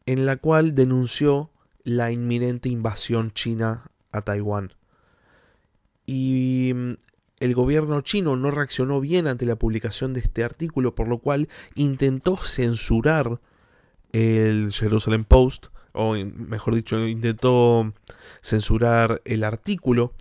en 0.07 0.25
la 0.25 0.37
cual 0.37 0.75
denunció 0.75 1.51
la 1.85 2.11
inminente 2.11 2.69
invasión 2.69 3.33
china 3.33 3.91
a 4.13 4.23
Taiwán. 4.23 4.73
Y 6.07 6.73
mm, 6.75 6.93
el 7.41 7.55
gobierno 7.55 8.01
chino 8.01 8.37
no 8.37 8.51
reaccionó 8.51 9.01
bien 9.01 9.27
ante 9.27 9.47
la 9.47 9.57
publicación 9.57 10.13
de 10.13 10.21
este 10.21 10.45
artículo, 10.45 10.95
por 10.95 11.09
lo 11.09 11.19
cual 11.19 11.49
intentó 11.75 12.37
censurar 12.37 13.41
el 14.13 14.73
Jerusalem 14.73 15.25
Post, 15.25 15.67
o 15.93 16.15
mejor 16.15 16.75
dicho, 16.75 16.99
intentó 17.07 17.93
censurar 18.43 19.21
el 19.25 19.45
artículo. 19.45 20.13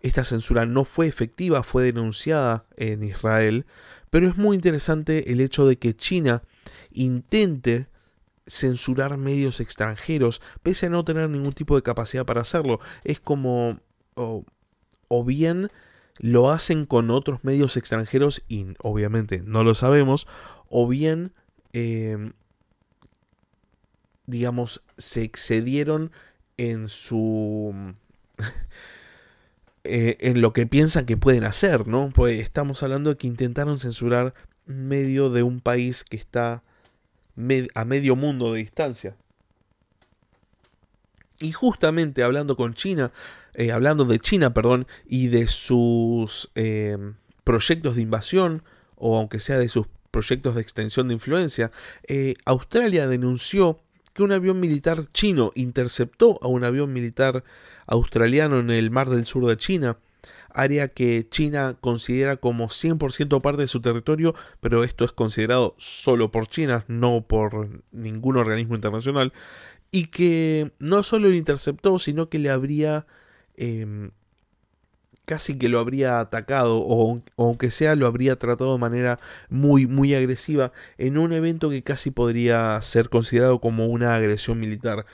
Esta 0.00 0.24
censura 0.24 0.66
no 0.66 0.84
fue 0.84 1.06
efectiva, 1.06 1.62
fue 1.62 1.84
denunciada 1.84 2.66
en 2.76 3.02
Israel, 3.02 3.66
pero 4.10 4.28
es 4.28 4.36
muy 4.36 4.54
interesante 4.54 5.32
el 5.32 5.40
hecho 5.40 5.66
de 5.66 5.76
que 5.76 5.96
China 5.96 6.42
intente 6.92 7.88
censurar 8.46 9.16
medios 9.16 9.60
extranjeros, 9.60 10.42
pese 10.62 10.86
a 10.86 10.90
no 10.90 11.04
tener 11.04 11.30
ningún 11.30 11.54
tipo 11.54 11.76
de 11.76 11.82
capacidad 11.82 12.26
para 12.26 12.42
hacerlo. 12.42 12.80
Es 13.02 13.20
como... 13.20 13.80
o, 14.14 14.44
bien 15.24 15.70
lo 16.18 16.50
hacen 16.50 16.86
con 16.86 17.10
otros 17.10 17.42
medios 17.44 17.76
extranjeros 17.76 18.42
y 18.48 18.66
obviamente 18.82 19.42
no 19.44 19.64
lo 19.64 19.74
sabemos, 19.74 20.26
o 20.68 20.86
bien, 20.86 21.32
em, 21.72 22.32
digamos, 24.26 24.82
se 24.96 25.22
excedieron 25.22 26.12
en 26.56 26.88
su... 26.88 27.94
Eh, 29.86 30.16
en 30.20 30.40
lo 30.40 30.54
que 30.54 30.66
piensan 30.66 31.04
que 31.04 31.18
pueden 31.18 31.44
hacer, 31.44 31.86
¿no? 31.86 32.10
Pues 32.14 32.40
estamos 32.40 32.82
hablando 32.82 33.10
de 33.10 33.16
que 33.18 33.26
intentaron 33.26 33.76
censurar 33.76 34.32
medio 34.64 35.28
de 35.28 35.42
un 35.42 35.60
país 35.60 36.04
que 36.04 36.16
está 36.16 36.62
a 37.74 37.84
medio 37.84 38.16
mundo 38.16 38.54
de 38.54 38.60
distancia. 38.60 39.14
Y 41.44 41.52
justamente 41.52 42.22
hablando 42.22 42.56
con 42.56 42.72
China, 42.72 43.12
eh, 43.52 43.70
hablando 43.70 44.06
de 44.06 44.18
China, 44.18 44.54
perdón, 44.54 44.86
y 45.06 45.26
de 45.26 45.46
sus 45.46 46.50
eh, 46.54 46.96
proyectos 47.44 47.96
de 47.96 48.00
invasión, 48.00 48.62
o 48.96 49.18
aunque 49.18 49.40
sea 49.40 49.58
de 49.58 49.68
sus 49.68 49.86
proyectos 50.10 50.54
de 50.54 50.62
extensión 50.62 51.08
de 51.08 51.14
influencia, 51.14 51.70
eh, 52.08 52.34
Australia 52.46 53.06
denunció 53.06 53.78
que 54.14 54.22
un 54.22 54.32
avión 54.32 54.58
militar 54.58 55.04
chino 55.12 55.50
interceptó 55.54 56.38
a 56.40 56.46
un 56.46 56.64
avión 56.64 56.94
militar 56.94 57.44
australiano 57.86 58.58
en 58.58 58.70
el 58.70 58.90
mar 58.90 59.10
del 59.10 59.26
sur 59.26 59.44
de 59.44 59.58
China. 59.58 59.98
área 60.48 60.88
que 60.88 61.26
China 61.28 61.76
considera 61.78 62.36
como 62.36 62.68
100% 62.68 63.42
parte 63.42 63.62
de 63.62 63.68
su 63.68 63.82
territorio, 63.82 64.34
pero 64.60 64.82
esto 64.82 65.04
es 65.04 65.12
considerado 65.12 65.74
solo 65.76 66.30
por 66.30 66.46
China, 66.46 66.86
no 66.88 67.26
por 67.26 67.82
ningún 67.92 68.38
organismo 68.38 68.76
internacional, 68.76 69.34
y 69.94 70.06
que 70.06 70.72
no 70.80 71.04
solo 71.04 71.28
lo 71.28 71.36
interceptó, 71.36 72.00
sino 72.00 72.28
que 72.28 72.40
le 72.40 72.50
habría... 72.50 73.06
Em, 73.56 74.10
casi 75.24 75.56
que 75.56 75.68
lo 75.68 75.78
habría 75.78 76.18
atacado 76.18 76.82
o, 76.84 77.22
aunque 77.38 77.70
sea 77.70 77.94
lo 77.94 78.06
habría 78.08 78.36
tratado 78.36 78.74
de 78.74 78.78
manera 78.78 79.20
muy 79.48 79.86
muy 79.86 80.14
agresiva 80.14 80.72
en 80.98 81.16
un 81.16 81.32
evento 81.32 81.70
que 81.70 81.82
casi 81.82 82.10
podría 82.10 82.82
ser 82.82 83.08
considerado 83.08 83.60
como 83.60 83.86
una 83.86 84.16
agresión 84.16 84.60
militar. 84.60 85.06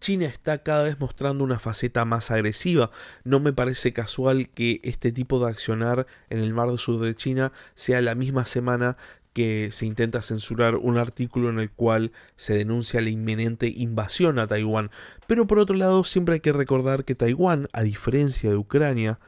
China 0.00 0.26
está 0.26 0.62
cada 0.62 0.84
vez 0.84 1.00
mostrando 1.00 1.42
una 1.44 1.58
faceta 1.58 2.04
más 2.04 2.30
agresiva. 2.30 2.90
No 3.24 3.40
me 3.40 3.52
parece 3.52 3.92
casual 3.92 4.48
que 4.50 4.80
este 4.82 5.10
tipo 5.12 5.38
de 5.38 5.50
accionar 5.50 6.06
en 6.28 6.38
el 6.38 6.52
mar 6.52 6.68
del 6.68 6.78
sur 6.78 7.00
de 7.00 7.14
China 7.14 7.52
sea 7.74 8.00
la 8.02 8.14
misma 8.14 8.46
semana 8.46 8.96
que 9.36 9.68
se 9.70 9.84
intenta 9.84 10.22
censurar 10.22 10.76
un 10.76 10.96
artículo 10.96 11.50
en 11.50 11.58
el 11.58 11.70
cual 11.70 12.10
se 12.36 12.56
denuncia 12.56 13.02
la 13.02 13.10
inminente 13.10 13.68
invasión 13.68 14.38
a 14.38 14.46
Taiwán. 14.46 14.90
Pero 15.26 15.46
por 15.46 15.58
otro 15.58 15.76
lado, 15.76 16.04
siempre 16.04 16.36
hay 16.36 16.40
que 16.40 16.54
recordar 16.54 17.04
que 17.04 17.14
Taiwán, 17.14 17.68
a 17.74 17.82
diferencia 17.82 18.48
de 18.48 18.56
Ucrania, 18.56 19.20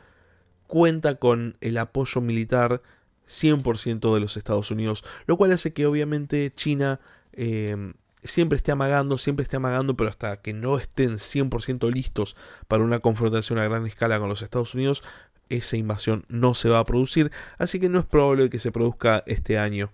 cuenta 0.67 1.17
con 1.17 1.59
el 1.61 1.77
apoyo 1.77 2.23
militar 2.23 2.81
100% 3.29 4.15
de 4.15 4.21
los 4.21 4.39
Estados 4.39 4.71
Unidos, 4.71 5.05
lo 5.27 5.37
cual 5.37 5.53
hace 5.53 5.75
que 5.75 5.85
obviamente 5.85 6.51
China 6.53 7.01
eh, 7.35 7.93
siempre 8.23 8.57
esté 8.57 8.73
amagando, 8.73 9.19
siempre 9.19 9.43
esté 9.43 9.57
amagando, 9.57 9.95
pero 9.95 10.09
hasta 10.09 10.41
que 10.41 10.55
no 10.55 10.79
estén 10.79 11.19
100% 11.19 11.93
listos 11.93 12.35
para 12.67 12.83
una 12.83 13.01
confrontación 13.01 13.59
a 13.59 13.65
gran 13.65 13.87
escala 13.87 14.19
con 14.19 14.31
los 14.31 14.41
Estados 14.41 14.75
Unidos, 14.75 15.03
esa 15.49 15.77
invasión 15.77 16.25
no 16.29 16.55
se 16.55 16.69
va 16.69 16.79
a 16.79 16.85
producir, 16.85 17.31
así 17.59 17.81
que 17.81 17.89
no 17.89 17.99
es 17.99 18.07
probable 18.07 18.51
que 18.51 18.59
se 18.59 18.73
produzca 18.73 19.23
este 19.27 19.59
año. 19.59 19.91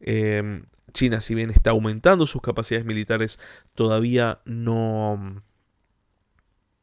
Em, 0.00 0.64
China, 0.92 1.20
si 1.20 1.34
bien 1.34 1.50
está 1.50 1.70
aumentando 1.70 2.26
sus 2.26 2.42
capacidades 2.42 2.86
militares, 2.86 3.38
todavía 3.74 4.40
no, 4.44 5.42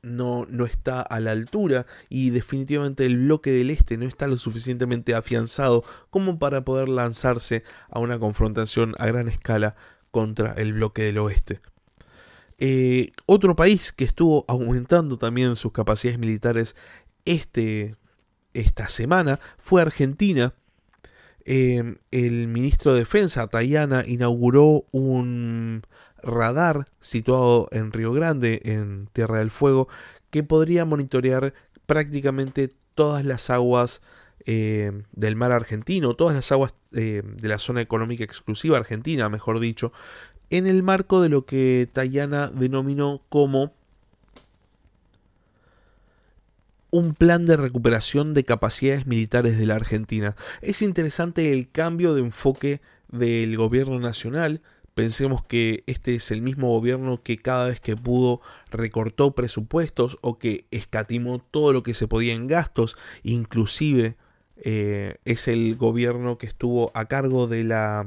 no, 0.02 0.46
no, 0.48 0.66
está 0.66 1.02
a 1.02 1.20
la 1.20 1.32
altura 1.32 1.86
y 2.10 2.30
definitivamente 2.30 3.06
el 3.06 3.18
bloque 3.18 3.52
del 3.52 3.70
este 3.72 3.98
no 3.98 4.06
está 4.06 4.28
lo 4.28 4.38
suficientemente 4.38 5.16
afianzado 5.16 5.84
como 6.10 6.38
para 6.38 6.64
poder 6.64 6.90
lanzarse 6.90 7.64
a 7.90 8.00
una 8.00 8.20
confrontación 8.20 8.94
a 9.00 9.08
gran 9.08 9.28
escala 9.28 9.76
contra 10.12 10.54
el 10.54 10.74
bloque 10.74 11.04
del 11.04 11.18
oeste. 11.18 11.62
Eh, 12.60 13.12
otro 13.26 13.56
país 13.56 13.92
que 13.92 14.04
estuvo 14.04 14.46
aumentando 14.48 15.18
también 15.18 15.56
sus 15.56 15.72
capacidades 15.72 16.20
militares 16.20 16.76
este 17.26 17.96
esta 18.54 18.90
semana 18.90 19.40
fue 19.58 19.82
Argentina. 19.82 20.54
Em, 21.46 21.98
el 22.12 22.48
ministro 22.48 22.94
de 22.94 23.00
Defensa, 23.00 23.48
Tayana, 23.48 24.06
inauguró 24.08 24.86
un 24.92 25.84
radar 26.22 26.88
situado 27.02 27.68
en 27.72 27.92
Río 27.92 28.14
Grande, 28.14 28.62
en 28.64 29.10
Tierra 29.12 29.40
del 29.40 29.52
Fuego, 29.52 29.90
que 30.30 30.44
podría 30.44 30.86
monitorear 30.86 31.54
prácticamente 31.86 32.70
todas 32.96 33.26
las 33.26 33.50
aguas 33.50 34.02
em, 34.46 35.04
del 35.12 35.36
mar 35.36 35.52
argentino, 35.52 36.16
todas 36.16 36.36
las 36.36 36.52
aguas 36.52 36.74
em, 36.94 37.36
de 37.36 37.48
la 37.48 37.60
zona 37.60 37.82
económica 37.82 38.24
exclusiva 38.24 38.78
argentina, 38.78 39.30
mejor 39.30 39.60
dicho, 39.60 39.92
en 40.50 40.68
el 40.68 40.84
marco 40.84 41.22
de 41.22 41.30
lo 41.30 41.46
que 41.46 41.90
Tayana 41.92 42.50
denominó 42.50 43.22
como 43.30 43.74
un 46.94 47.16
plan 47.16 47.48
de 47.48 47.58
recuperación 47.58 48.36
de 48.36 48.46
capacidades 48.46 49.08
militares 49.08 49.58
de 49.58 49.66
la 49.66 49.74
Argentina. 49.74 50.36
Es 50.62 50.84
interesante 50.84 51.52
el 51.52 51.72
cambio 51.72 52.14
de 52.14 52.22
enfoque 52.22 52.82
del 53.12 53.58
gobierno 53.58 54.00
nacional. 54.00 54.62
Pensemos 54.94 55.44
que 55.44 55.84
este 55.88 56.14
es 56.14 56.30
el 56.30 56.44
mismo 56.44 56.68
gobierno 56.68 57.24
que 57.24 57.38
cada 57.38 57.70
vez 57.70 57.80
que 57.80 57.98
pudo 57.98 58.42
recortó 58.70 59.34
presupuestos 59.34 60.20
o 60.22 60.38
que 60.38 60.68
escatimó 60.70 61.40
todo 61.40 61.74
lo 61.74 61.82
que 61.82 61.96
se 61.96 62.08
podía 62.08 62.34
en 62.34 62.46
gastos. 62.46 62.96
Inclusive 63.24 64.16
eh, 64.58 65.16
es 65.26 65.48
el 65.48 65.76
gobierno 65.76 66.38
que 66.38 66.46
estuvo 66.46 66.92
a 66.94 67.06
cargo 67.06 67.48
de 67.48 67.64
la 67.64 68.06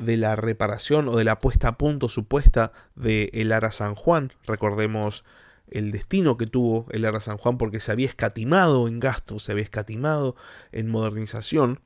de 0.00 0.16
la 0.16 0.34
reparación 0.34 1.06
o 1.08 1.16
de 1.16 1.24
la 1.24 1.38
puesta 1.38 1.68
a 1.68 1.78
punto 1.78 2.08
supuesta 2.08 2.72
de 2.96 3.30
Ara 3.54 3.70
San 3.70 3.94
Juan. 3.94 4.32
Recordemos 4.44 5.24
el 5.70 5.92
destino 5.92 6.36
que 6.36 6.46
tuvo 6.46 6.86
el 6.90 7.04
Ara 7.04 7.20
San 7.20 7.38
Juan 7.38 7.58
porque 7.58 7.80
se 7.80 7.92
había 7.92 8.06
escatimado 8.06 8.88
en 8.88 9.00
gastos, 9.00 9.44
se 9.44 9.52
había 9.52 9.64
escatimado 9.64 10.36
en 10.72 10.90
modernización. 10.90 11.80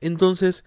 Entonces, 0.00 0.64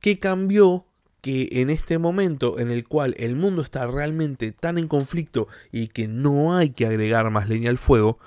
¿qué 0.00 0.18
cambió? 0.18 0.86
Que 1.20 1.48
en 1.52 1.70
este 1.70 1.98
momento 1.98 2.58
en 2.58 2.70
el 2.70 2.86
cual 2.86 3.14
el 3.16 3.34
mundo 3.34 3.62
está 3.62 3.86
realmente 3.86 4.52
tan 4.52 4.76
en 4.76 4.88
conflicto 4.88 5.48
y 5.72 5.88
que 5.88 6.06
no 6.06 6.56
hay 6.56 6.70
que 6.70 6.86
agregar 6.86 7.30
más 7.30 7.48
leña 7.48 7.70
al 7.70 7.78
fuego, 7.78 8.18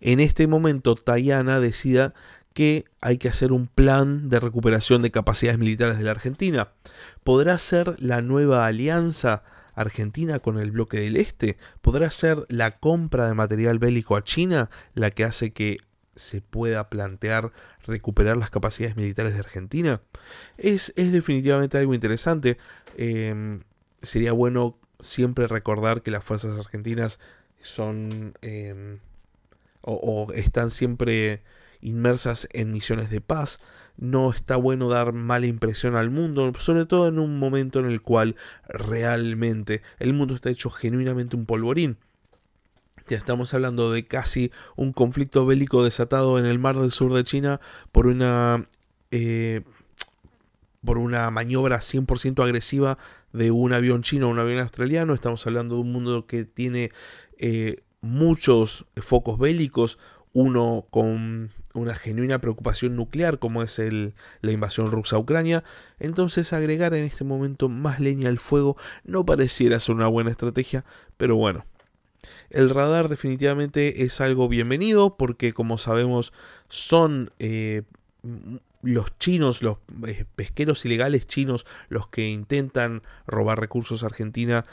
en 0.00 0.18
este 0.18 0.46
momento 0.46 0.94
Tayana 0.94 1.60
decida 1.60 2.14
que 2.54 2.84
hay 3.00 3.18
que 3.18 3.28
hacer 3.28 3.52
un 3.52 3.66
plan 3.66 4.28
de 4.28 4.40
recuperación 4.40 5.02
de 5.02 5.10
capacidades 5.10 5.58
militares 5.58 5.98
de 5.98 6.04
la 6.04 6.10
Argentina. 6.12 6.72
¿Podrá 7.24 7.58
ser 7.58 7.96
la 8.02 8.22
nueva 8.22 8.66
alianza 8.66 9.42
Argentina 9.74 10.38
con 10.38 10.58
el 10.58 10.70
bloque 10.70 11.00
del 11.00 11.16
Este? 11.16 11.56
¿Podrá 11.80 12.10
ser 12.10 12.44
la 12.48 12.78
compra 12.78 13.28
de 13.28 13.34
material 13.34 13.78
bélico 13.78 14.16
a 14.16 14.24
China 14.24 14.70
la 14.94 15.10
que 15.10 15.24
hace 15.24 15.52
que 15.52 15.78
se 16.14 16.42
pueda 16.42 16.90
plantear 16.90 17.52
recuperar 17.86 18.36
las 18.36 18.50
capacidades 18.50 18.96
militares 18.96 19.34
de 19.34 19.40
Argentina? 19.40 20.02
Es, 20.58 20.92
es 20.96 21.12
definitivamente 21.12 21.78
algo 21.78 21.94
interesante. 21.94 22.58
Em, 22.96 23.62
sería 24.02 24.32
bueno 24.32 24.78
siempre 25.00 25.48
recordar 25.48 26.02
que 26.02 26.10
las 26.10 26.24
fuerzas 26.24 26.58
argentinas 26.58 27.18
son 27.60 28.34
em, 28.42 28.98
o 29.80 30.32
están 30.32 30.70
siempre 30.70 31.42
inmersas 31.80 32.48
en 32.52 32.72
misiones 32.72 33.10
de 33.10 33.20
paz 33.20 33.58
no 33.96 34.30
está 34.30 34.56
bueno 34.56 34.88
dar 34.88 35.12
mala 35.12 35.46
impresión 35.46 35.96
al 35.96 36.10
mundo, 36.10 36.50
sobre 36.58 36.86
todo 36.86 37.08
en 37.08 37.18
un 37.18 37.38
momento 37.38 37.80
en 37.80 37.86
el 37.86 38.02
cual 38.02 38.36
realmente 38.68 39.82
el 39.98 40.12
mundo 40.12 40.34
está 40.34 40.50
hecho 40.50 40.70
genuinamente 40.70 41.36
un 41.36 41.46
polvorín. 41.46 41.98
Ya 43.08 43.16
estamos 43.16 43.52
hablando 43.52 43.90
de 43.90 44.06
casi 44.06 44.52
un 44.76 44.92
conflicto 44.92 45.44
bélico 45.44 45.82
desatado 45.84 46.38
en 46.38 46.46
el 46.46 46.58
mar 46.58 46.78
del 46.78 46.92
sur 46.92 47.12
de 47.12 47.24
China 47.24 47.60
por 47.90 48.06
una 48.06 48.68
eh, 49.10 49.62
por 50.84 50.98
una 50.98 51.30
maniobra 51.30 51.78
100% 51.78 52.42
agresiva 52.42 52.98
de 53.32 53.50
un 53.50 53.72
avión 53.72 54.02
chino 54.02 54.28
o 54.28 54.30
un 54.30 54.38
avión 54.38 54.58
australiano. 54.60 55.14
Estamos 55.14 55.46
hablando 55.46 55.76
de 55.76 55.82
un 55.82 55.92
mundo 55.92 56.26
que 56.26 56.44
tiene 56.44 56.90
eh, 57.38 57.82
muchos 58.00 58.84
focos 58.96 59.38
bélicos, 59.38 59.98
uno 60.32 60.86
con 60.90 61.52
una 61.74 61.94
genuina 61.94 62.40
preocupación 62.40 62.96
nuclear 62.96 63.38
como 63.38 63.62
es 63.62 63.78
el, 63.78 64.14
la 64.40 64.52
invasión 64.52 64.90
rusa 64.90 65.16
a 65.16 65.18
Ucrania, 65.18 65.64
entonces 65.98 66.52
agregar 66.52 66.94
en 66.94 67.04
este 67.04 67.24
momento 67.24 67.68
más 67.68 68.00
leña 68.00 68.28
al 68.28 68.38
fuego 68.38 68.76
no 69.04 69.24
pareciera 69.24 69.80
ser 69.80 69.94
una 69.94 70.08
buena 70.08 70.30
estrategia, 70.30 70.84
pero 71.16 71.36
bueno. 71.36 71.64
El 72.50 72.70
radar 72.70 73.08
definitivamente 73.08 74.04
es 74.04 74.20
algo 74.20 74.48
bienvenido 74.48 75.16
porque 75.16 75.52
como 75.52 75.76
sabemos 75.76 76.32
son 76.68 77.32
eh, 77.40 77.82
los 78.82 79.18
chinos, 79.18 79.62
los 79.62 79.78
eh, 80.06 80.24
pesqueros 80.36 80.84
ilegales 80.84 81.26
chinos 81.26 81.66
los 81.88 82.08
que 82.08 82.28
intentan 82.28 83.02
robar 83.26 83.58
recursos 83.58 84.02
a 84.02 84.06
Argentina 84.06 84.64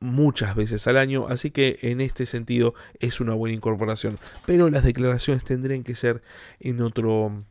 muchas 0.00 0.54
veces 0.54 0.86
al 0.86 0.96
año, 0.96 1.26
así 1.28 1.50
que 1.50 1.78
en 1.82 2.00
este 2.00 2.26
sentido 2.26 2.74
es 2.98 3.20
una 3.20 3.34
buena 3.34 3.54
incorporación. 3.54 4.18
Pero 4.46 4.68
las 4.70 4.82
declaraciones 4.82 5.44
tendrían 5.44 5.84
que 5.84 5.94
ser 5.94 6.22
en 6.58 6.80
otro 6.80 7.44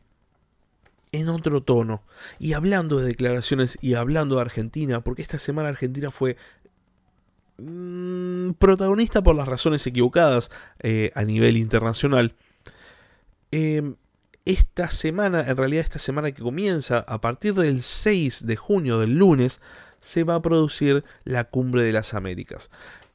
en 1.12 1.30
otro 1.30 1.64
tono. 1.64 2.04
Y 2.38 2.54
hablando 2.54 3.00
de 3.00 3.08
declaraciones 3.08 3.78
y 3.82 3.96
hablando 3.96 4.36
de 4.36 4.42
Argentina, 4.42 5.02
porque 5.02 5.22
esta 5.22 5.40
semana 5.40 5.70
Argentina 5.70 6.12
fue 6.12 6.38
mm, 7.58 8.52
protagonista 8.52 9.24
por 9.24 9.36
las 9.36 9.48
razones 9.48 9.86
equivocadas 9.88 10.52
eh, 10.80 11.12
a 11.16 11.24
nivel 11.24 11.58
internacional. 11.58 12.36
Em, 13.52 13.96
esta 14.46 14.90
semana, 14.92 15.42
en 15.48 15.58
realidad 15.58 15.84
esta 15.84 16.00
semana 16.00 16.32
que 16.32 16.42
comienza, 16.42 17.00
a 17.00 17.22
partir 17.22 17.54
del 17.54 17.82
6 17.82 18.46
de 18.46 18.56
junio, 18.56 19.00
del 19.00 19.16
lunes, 19.16 19.62
se 20.00 20.24
va 20.24 20.36
a 20.36 20.42
producir 20.42 21.04
la 21.24 21.46
Cumbre 21.46 21.84
de 21.84 21.94
las 21.94 22.14
Américas. 22.14 22.70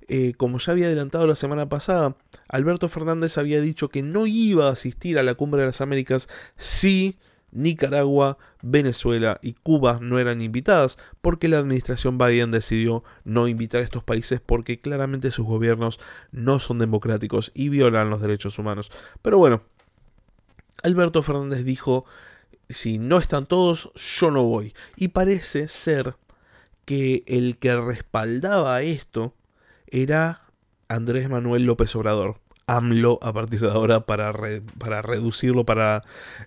Eh, 0.07 0.35
como 0.37 0.59
ya 0.59 0.73
había 0.73 0.87
adelantado 0.87 1.27
la 1.27 1.37
semana 1.37 1.69
pasada, 1.69 2.17
Alberto 2.49 2.89
Fernández 2.89 3.39
había 3.39 3.61
dicho 3.61 3.89
que 3.89 4.03
no 4.03 4.27
iba 4.27 4.69
a 4.69 4.73
asistir 4.73 5.19
a 5.19 5.23
la 5.23 5.35
Cumbre 5.35 5.63
de 5.63 5.67
las 5.69 5.81
Américas 5.81 6.29
si 6.59 7.17
Nicaragua, 7.55 8.37
Venezuela 8.63 9.39
y 9.41 9.55
Cuba 9.55 10.01
no 10.03 10.19
eran 10.19 10.43
invitadas 10.43 10.99
porque 11.23 11.49
la 11.49 11.59
administración 11.59 12.19
Biden 12.19 12.51
decidió 12.51 13.05
no 13.25 13.49
invitar 13.49 13.81
a 13.81 13.85
estos 13.85 14.03
países 14.03 14.41
porque 14.45 14.81
claramente 14.81 15.31
sus 15.31 15.47
gobiernos 15.47 16.01
no 16.33 16.59
son 16.59 16.81
democráticos 16.81 17.53
y 17.55 17.69
violan 17.69 18.11
los 18.11 18.21
derechos 18.21 18.59
humanos. 18.59 18.91
Pero 19.23 19.39
bueno, 19.39 19.63
Alberto 20.83 21.23
Fernández 21.23 21.65
dijo, 21.65 22.05
si 22.69 22.99
no 22.99 23.19
están 23.19 23.47
todos, 23.47 23.91
yo 23.95 24.31
no 24.31 24.43
voy. 24.43 24.75
Y 24.97 25.09
parece 25.09 25.69
ser 25.69 26.17
que 26.85 27.25
el 27.27 27.59
que 27.59 27.77
respaldaba 27.77 28.83
esto 28.83 29.35
era 29.87 30.43
Andrés 30.89 31.29
Manuel 31.29 31.65
López 31.65 31.95
Obrador. 31.97 32.41
AMLO 32.67 33.19
a 33.23 33.33
partir 33.33 33.61
de 33.61 33.71
ahora 33.71 34.07
para, 34.07 34.33
para 34.79 35.03
reducirlo, 35.03 35.67
para 35.67 36.03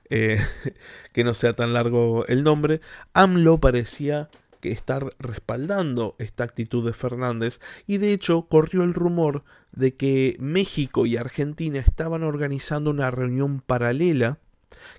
eh, 0.10 0.40
que 1.14 1.24
no 1.24 1.34
sea 1.34 1.56
tan 1.56 1.74
largo 1.74 2.26
el 2.28 2.44
nombre. 2.44 2.82
AMLO 3.14 3.60
parecía 3.60 4.30
que 4.60 4.72
estar 4.72 5.12
respaldando 5.20 6.16
esta 6.18 6.44
actitud 6.44 6.86
de 6.86 6.94
Fernández 6.94 7.60
y 7.86 7.98
de 7.98 8.14
hecho 8.14 8.48
corrió 8.50 8.84
el 8.84 8.94
rumor 8.96 9.44
de 9.72 9.96
que 9.96 10.36
México 10.40 11.06
y 11.06 11.18
Argentina 11.18 11.80
estaban 11.80 12.24
organizando 12.24 12.90
una 12.90 13.12
reunión 13.12 13.62
paralela 13.62 14.40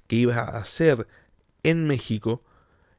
que 0.06 0.16
iba 0.16 0.36
a 0.36 0.58
hacer 0.58 1.08
en 1.64 1.86
México 1.86 2.42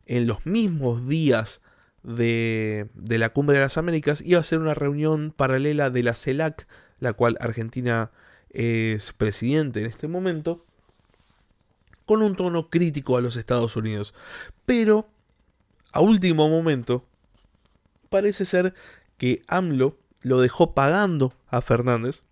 en 0.06 0.28
los 0.28 0.46
mismos 0.46 1.08
días 1.08 1.62
de, 2.04 2.88
de 2.94 3.18
la 3.18 3.30
Cumbre 3.30 3.58
de 3.58 3.64
las 3.64 3.78
Américas, 3.78 4.22
iba 4.26 4.40
a 4.40 4.44
ser 4.44 4.60
una 4.60 4.74
reunión 4.74 5.34
paralela 5.36 5.90
de 5.90 6.04
la 6.04 6.16
CELAC 6.16 6.68
la 7.00 7.14
cual 7.14 7.38
Argentina 7.40 8.12
es 8.50 9.12
presidente 9.14 9.80
en 9.80 9.86
este 9.86 10.08
momento, 10.08 10.66
con 12.06 12.22
un 12.22 12.36
tono 12.36 12.70
crítico 12.70 13.18
a 13.18 13.22
los 13.22 13.36
Estados 13.36 13.76
Unidos. 13.76 14.14
Pero, 14.66 15.08
a 15.92 16.02
último 16.02 16.50
momento, 16.50 17.06
parece 18.10 18.46
ser 18.46 18.74
que 19.18 19.44
AMLO 19.48 19.98
lo 20.22 20.42
dejó 20.42 20.74
pagando 20.74 21.34
a 21.48 21.62
Fernández 21.62 22.24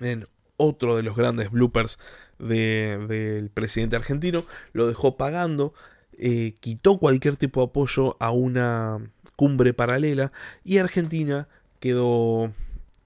en 0.00 0.26
otro 0.56 0.96
de 0.96 1.02
los 1.02 1.16
grandes 1.16 1.50
bloopers 1.50 1.98
del 2.38 3.50
presidente 3.52 3.96
argentino, 3.96 4.44
lo 4.72 4.86
dejó 4.86 5.16
pagando, 5.16 5.74
eh, 6.18 6.56
quitó 6.60 6.98
cualquier 6.98 7.36
tipo 7.36 7.60
de 7.60 7.66
apoyo 7.66 8.16
a 8.20 8.30
una 8.30 8.98
cumbre 9.36 9.72
paralela 9.72 10.32
y 10.64 10.78
Argentina 10.78 11.48
quedó 11.78 12.52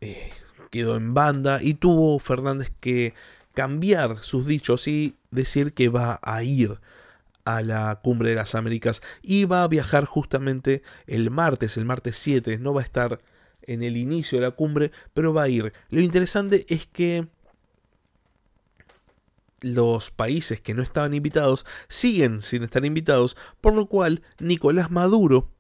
eh, 0.00 0.30
quedó 0.70 0.96
en 0.96 1.12
banda 1.12 1.58
y 1.62 1.74
tuvo 1.74 2.18
Fernández 2.18 2.72
que 2.80 3.12
cambiar 3.54 4.18
sus 4.18 4.46
dichos 4.46 4.88
y 4.88 5.14
decir 5.30 5.74
que 5.74 5.90
va 5.90 6.18
a 6.22 6.42
ir 6.42 6.80
a 7.44 7.60
la 7.60 8.00
cumbre 8.02 8.30
de 8.30 8.36
las 8.36 8.54
Américas 8.54 9.02
y 9.20 9.44
va 9.44 9.62
a 9.62 9.68
viajar 9.68 10.06
justamente 10.06 10.82
el 11.06 11.30
martes, 11.30 11.76
el 11.76 11.84
martes 11.84 12.16
7, 12.16 12.58
no 12.58 12.72
va 12.72 12.80
a 12.80 12.84
estar 12.84 13.20
en 13.62 13.82
el 13.82 13.96
inicio 13.96 14.38
de 14.38 14.46
la 14.46 14.52
cumbre, 14.52 14.90
pero 15.14 15.34
va 15.34 15.42
a 15.42 15.48
ir. 15.48 15.72
Lo 15.90 16.00
interesante 16.00 16.64
es 16.68 16.86
que 16.86 17.28
los 19.62 20.10
países 20.10 20.60
que 20.60 20.74
no 20.74 20.82
estaban 20.82 21.14
invitados 21.14 21.64
siguen 21.88 22.42
sin 22.42 22.62
estar 22.62 22.84
invitados, 22.84 23.36
por 23.60 23.74
lo 23.74 23.86
cual 23.86 24.22
Nicolás 24.38 24.90
Maduro, 24.90 25.50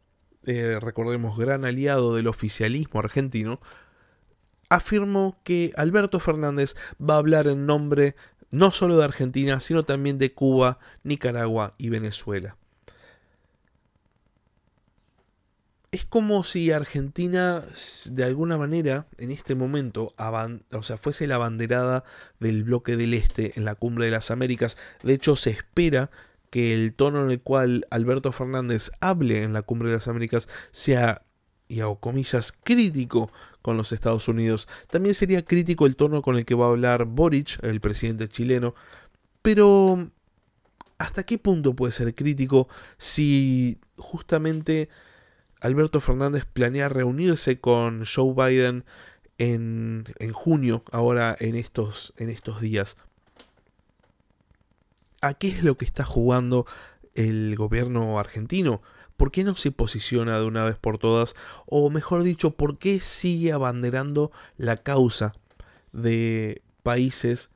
eh, 0.44 0.78
recordemos 0.80 1.38
gran 1.38 1.64
aliado 1.64 2.14
del 2.14 2.26
oficialismo 2.26 3.00
argentino, 3.00 3.60
afirmó 4.68 5.38
que 5.44 5.72
Alberto 5.76 6.18
Fernández 6.20 6.74
va 7.00 7.14
a 7.14 7.18
hablar 7.18 7.46
en 7.46 7.66
nombre 7.66 8.16
no 8.50 8.70
solo 8.70 8.96
de 8.98 9.04
Argentina, 9.04 9.60
sino 9.60 9.84
también 9.84 10.18
de 10.18 10.32
Cuba, 10.34 10.78
Nicaragua 11.02 11.74
y 11.78 11.88
Venezuela. 11.88 12.56
Es 15.92 16.06
como 16.06 16.42
si 16.42 16.72
Argentina, 16.72 17.62
de 18.10 18.24
alguna 18.24 18.56
manera, 18.56 19.06
en 19.18 19.30
este 19.30 19.54
momento, 19.54 20.14
o 20.16 20.82
sea, 20.82 20.96
fuese 20.96 21.26
la 21.26 21.36
banderada 21.36 22.02
del 22.40 22.64
bloque 22.64 22.96
del 22.96 23.12
Este 23.12 23.52
en 23.56 23.66
la 23.66 23.74
cumbre 23.74 24.06
de 24.06 24.10
las 24.10 24.30
Américas. 24.30 24.78
De 25.02 25.12
hecho, 25.12 25.36
se 25.36 25.50
espera 25.50 26.10
que 26.48 26.72
el 26.72 26.94
tono 26.94 27.22
en 27.22 27.30
el 27.30 27.42
cual 27.42 27.86
Alberto 27.90 28.32
Fernández 28.32 28.90
hable 29.02 29.42
en 29.42 29.52
la 29.52 29.60
cumbre 29.60 29.90
de 29.90 29.96
las 29.96 30.08
Américas 30.08 30.48
sea, 30.70 31.26
y 31.68 31.80
hago 31.80 32.00
comillas, 32.00 32.52
crítico 32.52 33.30
con 33.60 33.76
los 33.76 33.92
Estados 33.92 34.28
Unidos. 34.28 34.68
También 34.90 35.14
sería 35.14 35.44
crítico 35.44 35.84
el 35.84 35.96
tono 35.96 36.22
con 36.22 36.38
el 36.38 36.46
que 36.46 36.54
va 36.54 36.66
a 36.66 36.70
hablar 36.70 37.04
Boric, 37.04 37.62
el 37.62 37.82
presidente 37.82 38.28
chileno. 38.28 38.74
Pero, 39.42 40.10
¿hasta 40.96 41.24
qué 41.24 41.36
punto 41.36 41.76
puede 41.76 41.92
ser 41.92 42.14
crítico 42.14 42.66
si 42.96 43.78
justamente 43.98 44.88
Alberto 45.62 46.00
Fernández 46.00 46.44
planea 46.44 46.88
reunirse 46.88 47.60
con 47.60 48.04
Joe 48.04 48.34
Biden 48.34 48.84
en, 49.38 50.04
en 50.18 50.32
junio, 50.32 50.82
ahora 50.90 51.36
en 51.38 51.54
estos, 51.54 52.12
en 52.16 52.30
estos 52.30 52.60
días? 52.60 52.96
¿A 55.20 55.34
qué 55.34 55.48
es 55.48 55.62
lo 55.62 55.76
que 55.76 55.84
está 55.84 56.02
jugando 56.02 56.66
el 57.14 57.54
gobierno 57.54 58.18
argentino? 58.18 58.82
¿Por 59.16 59.30
qué 59.30 59.44
no 59.44 59.54
se 59.54 59.70
posiciona 59.70 60.40
de 60.40 60.46
una 60.46 60.64
vez 60.64 60.76
por 60.76 60.98
todas? 60.98 61.36
O 61.66 61.90
mejor 61.90 62.24
dicho, 62.24 62.56
¿por 62.56 62.78
qué 62.78 62.98
sigue 62.98 63.52
abanderando 63.52 64.32
la 64.56 64.76
causa 64.76 65.32
de 65.92 66.60
países 66.82 67.50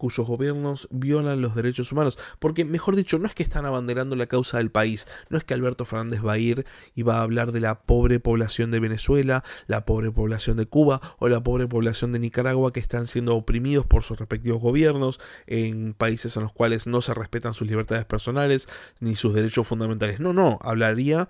cuyos 0.00 0.26
gobiernos 0.26 0.88
violan 0.90 1.42
los 1.42 1.54
derechos 1.54 1.92
humanos. 1.92 2.18
Porque, 2.38 2.64
mejor 2.64 2.96
dicho, 2.96 3.18
no 3.18 3.28
es 3.28 3.34
que 3.34 3.42
están 3.42 3.66
abanderando 3.66 4.16
la 4.16 4.26
causa 4.26 4.56
del 4.56 4.70
país, 4.70 5.06
no 5.28 5.36
es 5.36 5.44
que 5.44 5.52
Alberto 5.52 5.84
Fernández 5.84 6.24
va 6.24 6.32
a 6.32 6.38
ir 6.38 6.64
y 6.94 7.02
va 7.02 7.18
a 7.18 7.22
hablar 7.22 7.52
de 7.52 7.60
la 7.60 7.82
pobre 7.82 8.18
población 8.18 8.70
de 8.70 8.80
Venezuela, 8.80 9.44
la 9.66 9.84
pobre 9.84 10.10
población 10.10 10.56
de 10.56 10.64
Cuba 10.64 11.02
o 11.18 11.28
la 11.28 11.42
pobre 11.42 11.68
población 11.68 12.12
de 12.12 12.18
Nicaragua 12.18 12.72
que 12.72 12.80
están 12.80 13.06
siendo 13.06 13.36
oprimidos 13.36 13.84
por 13.84 14.02
sus 14.02 14.18
respectivos 14.18 14.62
gobiernos 14.62 15.20
en 15.46 15.92
países 15.92 16.36
en 16.36 16.44
los 16.44 16.52
cuales 16.52 16.86
no 16.86 17.02
se 17.02 17.12
respetan 17.12 17.52
sus 17.52 17.68
libertades 17.68 18.06
personales 18.06 18.68
ni 19.00 19.14
sus 19.14 19.34
derechos 19.34 19.68
fundamentales. 19.68 20.18
No, 20.18 20.32
no, 20.32 20.58
hablaría 20.62 21.28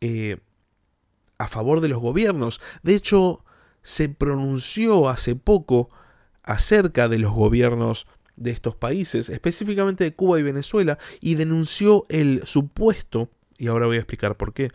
eh, 0.00 0.38
a 1.38 1.46
favor 1.46 1.80
de 1.80 1.88
los 1.88 2.00
gobiernos. 2.00 2.60
De 2.82 2.96
hecho, 2.96 3.44
se 3.82 4.08
pronunció 4.08 5.08
hace 5.08 5.36
poco 5.36 5.90
acerca 6.48 7.08
de 7.08 7.18
los 7.18 7.32
gobiernos 7.32 8.06
de 8.36 8.52
estos 8.52 8.74
países, 8.74 9.28
específicamente 9.28 10.04
de 10.04 10.14
Cuba 10.14 10.40
y 10.40 10.42
Venezuela, 10.42 10.96
y 11.20 11.34
denunció 11.34 12.06
el 12.08 12.46
supuesto, 12.46 13.28
y 13.58 13.66
ahora 13.66 13.84
voy 13.84 13.96
a 13.96 14.00
explicar 14.00 14.38
por 14.38 14.54
qué, 14.54 14.70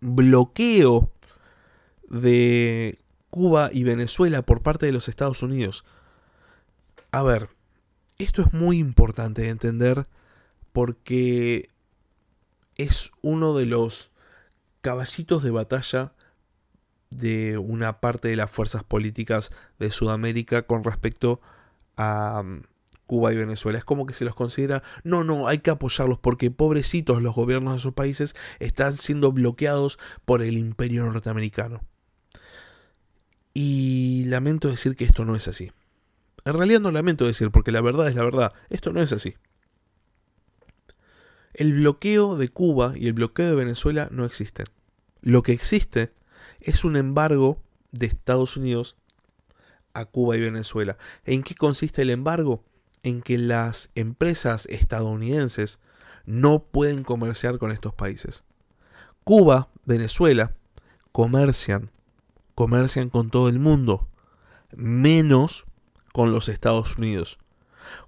bloqueo 0.00 1.12
de 2.08 2.98
Cuba 3.28 3.68
y 3.72 3.84
Venezuela 3.84 4.40
por 4.40 4.62
parte 4.62 4.86
de 4.86 4.92
los 4.92 5.08
Estados 5.08 5.42
Unidos. 5.42 5.84
A 7.10 7.22
ver, 7.22 7.50
esto 8.16 8.40
es 8.40 8.54
muy 8.54 8.78
importante 8.78 9.42
de 9.42 9.50
entender 9.50 10.06
porque 10.72 11.68
es 12.78 13.10
uno 13.20 13.54
de 13.54 13.66
los 13.66 14.10
caballitos 14.80 15.42
de 15.42 15.50
batalla 15.50 16.14
de 17.16 17.58
una 17.58 18.00
parte 18.00 18.28
de 18.28 18.36
las 18.36 18.50
fuerzas 18.50 18.84
políticas 18.84 19.50
de 19.78 19.90
Sudamérica 19.90 20.62
con 20.62 20.84
respecto 20.84 21.40
a 21.96 22.42
mm, 22.44 22.62
Cuba 23.06 23.32
y 23.32 23.36
Venezuela. 23.36 23.78
Es 23.78 23.84
como 23.84 24.06
que 24.06 24.14
se 24.14 24.24
los 24.24 24.34
considera, 24.34 24.82
no, 25.04 25.24
no, 25.24 25.48
hay 25.48 25.58
que 25.58 25.70
apoyarlos 25.70 26.18
porque 26.18 26.50
pobrecitos 26.50 27.22
los 27.22 27.34
gobiernos 27.34 27.74
de 27.74 27.78
esos 27.78 27.94
países 27.94 28.34
están 28.58 28.94
siendo 28.94 29.32
bloqueados 29.32 29.98
por 30.24 30.42
el 30.42 30.56
imperio 30.56 31.04
norteamericano. 31.04 31.82
Y 33.54 34.24
lamento 34.28 34.68
decir 34.68 34.96
que 34.96 35.04
esto 35.04 35.24
no 35.24 35.36
es 35.36 35.46
así. 35.46 35.72
En 36.44 36.54
realidad 36.54 36.80
no 36.80 36.90
lamento 36.90 37.26
decir, 37.26 37.50
porque 37.50 37.70
la 37.70 37.80
verdad 37.80 38.08
es 38.08 38.14
la 38.14 38.24
verdad, 38.24 38.52
esto 38.70 38.92
no 38.92 39.02
es 39.02 39.12
así. 39.12 39.34
El 41.54 41.74
bloqueo 41.74 42.36
de 42.36 42.48
Cuba 42.48 42.94
y 42.96 43.06
el 43.06 43.12
bloqueo 43.12 43.46
de 43.46 43.54
Venezuela 43.54 44.08
no 44.10 44.24
existen. 44.24 44.66
Lo 45.20 45.42
que 45.42 45.52
existe 45.52 46.12
es 46.64 46.84
un 46.84 46.96
embargo 46.96 47.58
de 47.90 48.06
Estados 48.06 48.56
Unidos 48.56 48.96
a 49.94 50.04
Cuba 50.04 50.36
y 50.36 50.40
Venezuela. 50.40 50.96
¿En 51.24 51.42
qué 51.42 51.54
consiste 51.54 52.02
el 52.02 52.10
embargo? 52.10 52.64
En 53.02 53.20
que 53.20 53.38
las 53.38 53.90
empresas 53.94 54.66
estadounidenses 54.66 55.80
no 56.24 56.62
pueden 56.64 57.04
comerciar 57.04 57.58
con 57.58 57.72
estos 57.72 57.94
países. 57.94 58.44
Cuba, 59.24 59.68
Venezuela, 59.84 60.54
comercian, 61.12 61.90
comercian 62.54 63.10
con 63.10 63.30
todo 63.30 63.48
el 63.48 63.58
mundo, 63.58 64.08
menos 64.74 65.64
con 66.12 66.32
los 66.32 66.48
Estados 66.48 66.96
Unidos. 66.96 67.38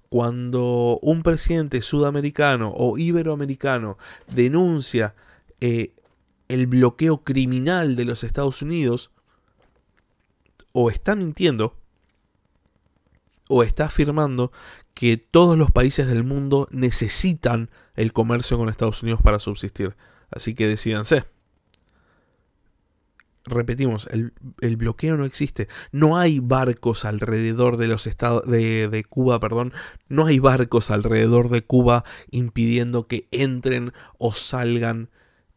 Cuando 0.09 0.99
un 1.01 1.23
presidente 1.23 1.81
sudamericano 1.81 2.73
o 2.75 2.97
iberoamericano 2.97 3.97
denuncia 4.27 5.15
eh, 5.61 5.93
el 6.47 6.67
bloqueo 6.67 7.23
criminal 7.23 7.95
de 7.95 8.05
los 8.05 8.23
Estados 8.23 8.61
Unidos, 8.61 9.11
o 10.71 10.89
está 10.89 11.15
mintiendo, 11.15 11.75
o 13.47 13.63
está 13.63 13.85
afirmando 13.85 14.51
que 14.93 15.17
todos 15.17 15.57
los 15.57 15.71
países 15.71 16.07
del 16.07 16.23
mundo 16.23 16.67
necesitan 16.71 17.69
el 17.95 18.13
comercio 18.13 18.57
con 18.57 18.69
Estados 18.69 19.03
Unidos 19.03 19.21
para 19.21 19.39
subsistir. 19.39 19.95
Así 20.31 20.55
que 20.55 20.67
decídanse. 20.67 21.25
Repetimos, 23.47 24.07
el, 24.11 24.75
bloqueo 24.75 25.17
no 25.17 25.25
existe. 25.25 25.67
No 25.91 26.17
hay 26.17 26.39
barcos 26.39 27.05
alrededor 27.05 27.77
de 27.77 27.87
los 27.87 28.07
estados 28.07 28.49
de, 28.49 29.05
Cuba, 29.07 29.39
perdón. 29.39 29.71
No 30.09 30.25
hay 30.25 30.39
barcos 30.39 30.89
alrededor 30.89 31.49
de 31.49 31.63
Cuba 31.63 32.03
impidiendo 32.31 33.07
que 33.07 33.27
entren 33.31 33.93
o 34.17 34.33
salgan 34.33 35.11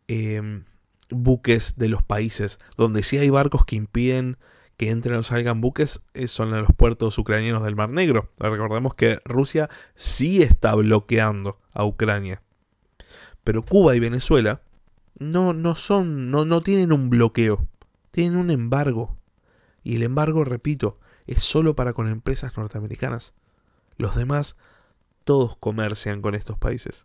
em, 0.06 0.64
buques 1.10 1.76
de 1.76 1.88
los 1.88 2.02
países. 2.02 2.60
Donde 2.76 3.02
sí 3.02 3.18
hay 3.18 3.30
barcos 3.30 3.64
que 3.64 3.76
impiden 3.76 4.38
que 4.78 4.90
entren 4.90 5.16
o 5.16 5.22
salgan 5.24 5.60
buques 5.60 6.02
eh, 6.14 6.28
son 6.28 6.54
en 6.54 6.60
los 6.62 6.74
puertos 6.74 7.18
ucranianos 7.18 7.64
del 7.64 7.74
Mar 7.74 7.90
Negro. 7.90 8.30
Recordemos 8.38 8.94
que 8.94 9.18
Rusia 9.24 9.68
sí 9.96 10.40
está 10.40 10.74
bloqueando 10.76 11.58
a 11.72 11.84
Ucrania. 11.84 12.42
Pero 13.42 13.64
Cuba 13.64 13.96
y 13.96 14.00
Venezuela 14.00 14.62
no, 15.18 15.52
no 15.52 15.74
son, 15.74 16.30
no, 16.30 16.44
no 16.44 16.62
tienen 16.62 16.92
un 16.92 17.10
bloqueo, 17.10 17.66
tienen 18.12 18.38
un 18.38 18.52
embargo. 18.52 19.16
Y 19.82 19.96
el 19.96 20.04
embargo, 20.04 20.44
repito, 20.44 21.00
es 21.26 21.42
solo 21.42 21.74
para 21.74 21.92
con 21.92 22.08
empresas 22.08 22.56
norteamericanas. 22.56 23.34
Los 23.96 24.14
demás, 24.14 24.56
todos 25.24 25.56
comercian 25.56 26.22
con 26.22 26.36
estos 26.36 26.56
países. 26.56 27.04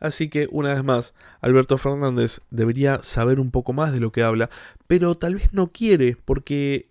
Así 0.00 0.28
que, 0.30 0.48
una 0.50 0.72
vez 0.72 0.82
más, 0.82 1.14
Alberto 1.40 1.78
Fernández 1.78 2.40
debería 2.50 3.02
saber 3.02 3.38
un 3.38 3.50
poco 3.50 3.72
más 3.72 3.92
de 3.92 4.00
lo 4.00 4.10
que 4.12 4.22
habla, 4.22 4.48
pero 4.86 5.16
tal 5.16 5.34
vez 5.34 5.52
no 5.52 5.70
quiere, 5.70 6.16
porque 6.24 6.88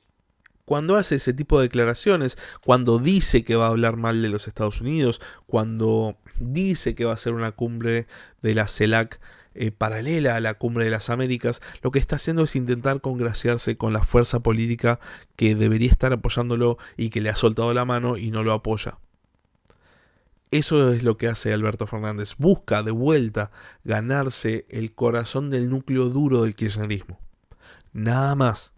cuando 0.66 0.96
hace 0.96 1.16
ese 1.16 1.34
tipo 1.34 1.58
de 1.58 1.64
declaraciones, 1.64 2.38
cuando 2.64 3.00
dice 3.00 3.44
que 3.44 3.56
va 3.56 3.66
a 3.66 3.70
hablar 3.70 3.98
mal 3.98 4.22
de 4.22 4.30
los 4.30 4.48
Estados 4.48 4.82
Unidos, 4.82 5.20
cuando 5.48 6.16
dice 6.40 6.94
que 6.94 7.06
va 7.06 7.14
a 7.14 7.18
ser 7.18 7.34
una 7.34 7.52
cumbre 7.52 8.06
de 8.44 8.54
la 8.54 8.68
CELAC 8.68 9.20
eh, 9.56 9.72
paralela 9.72 10.36
a 10.36 10.40
la 10.40 10.54
cumbre 10.54 10.86
de 10.86 10.92
las 10.92 11.10
Américas, 11.10 11.60
lo 11.82 11.90
que 11.90 11.98
está 11.98 12.18
haciendo 12.18 12.44
es 12.44 12.56
intentar 12.56 13.02
congraciarse 13.02 13.78
con 13.78 13.94
la 13.94 14.04
fuerza 14.04 14.42
política 14.42 15.00
que 15.36 15.56
debería 15.56 15.90
estar 15.90 16.14
apoyándolo 16.14 16.78
y 16.98 17.10
que 17.10 17.22
le 17.22 17.32
ha 17.32 17.36
soltado 17.36 17.74
la 17.74 17.86
mano 17.86 18.18
y 18.18 18.30
no 18.30 18.44
lo 18.44 18.54
apoya. 18.54 19.00
Eso 20.52 20.94
es 20.94 21.04
lo 21.04 21.18
que 21.18 21.28
hace 21.28 21.54
Alberto 21.54 21.86
Fernández. 21.86 22.36
Busca 22.38 22.82
de 22.82 22.92
vuelta 22.92 23.52
ganarse 23.84 24.66
el 24.70 24.96
corazón 24.96 25.52
del 25.52 25.70
núcleo 25.70 26.10
duro 26.10 26.42
del 26.42 26.56
kirchnerismo. 26.56 27.20
Nada 27.94 28.34
más. 28.34 28.74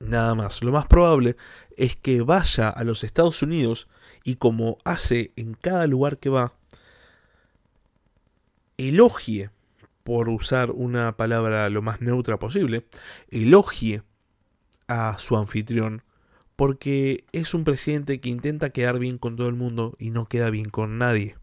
Nada 0.00 0.34
más. 0.34 0.62
Lo 0.62 0.72
más 0.72 0.86
probable 0.86 1.36
es 1.76 1.94
que 1.94 2.22
vaya 2.22 2.68
a 2.68 2.82
los 2.82 3.04
Estados 3.04 3.42
Unidos 3.42 3.88
y 4.24 4.36
como 4.36 4.78
hace 4.84 5.32
en 5.36 5.54
cada 5.54 5.86
lugar 5.86 6.18
que 6.18 6.30
va, 6.30 6.52
elogie, 8.76 9.50
por 10.02 10.28
usar 10.28 10.70
una 10.70 11.16
palabra 11.16 11.68
lo 11.68 11.82
más 11.82 12.00
neutra 12.00 12.38
posible, 12.38 12.86
elogie 13.30 14.02
a 14.88 15.18
su 15.18 15.36
anfitrión 15.36 16.02
porque 16.58 17.24
es 17.30 17.54
un 17.54 17.62
presidente 17.62 18.18
que 18.18 18.30
intenta 18.30 18.70
quedar 18.70 18.98
bien 18.98 19.16
con 19.16 19.36
todo 19.36 19.46
el 19.46 19.54
mundo 19.54 19.94
y 20.00 20.10
no 20.10 20.26
queda 20.26 20.50
bien 20.50 20.70
con 20.70 20.98
nadie. 20.98 21.36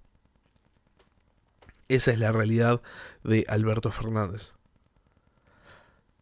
Esa 1.87 2.11
es 2.11 2.19
la 2.19 2.33
realidad 2.33 2.81
de 3.23 3.45
Alberto 3.47 3.93
Fernández. 3.93 4.55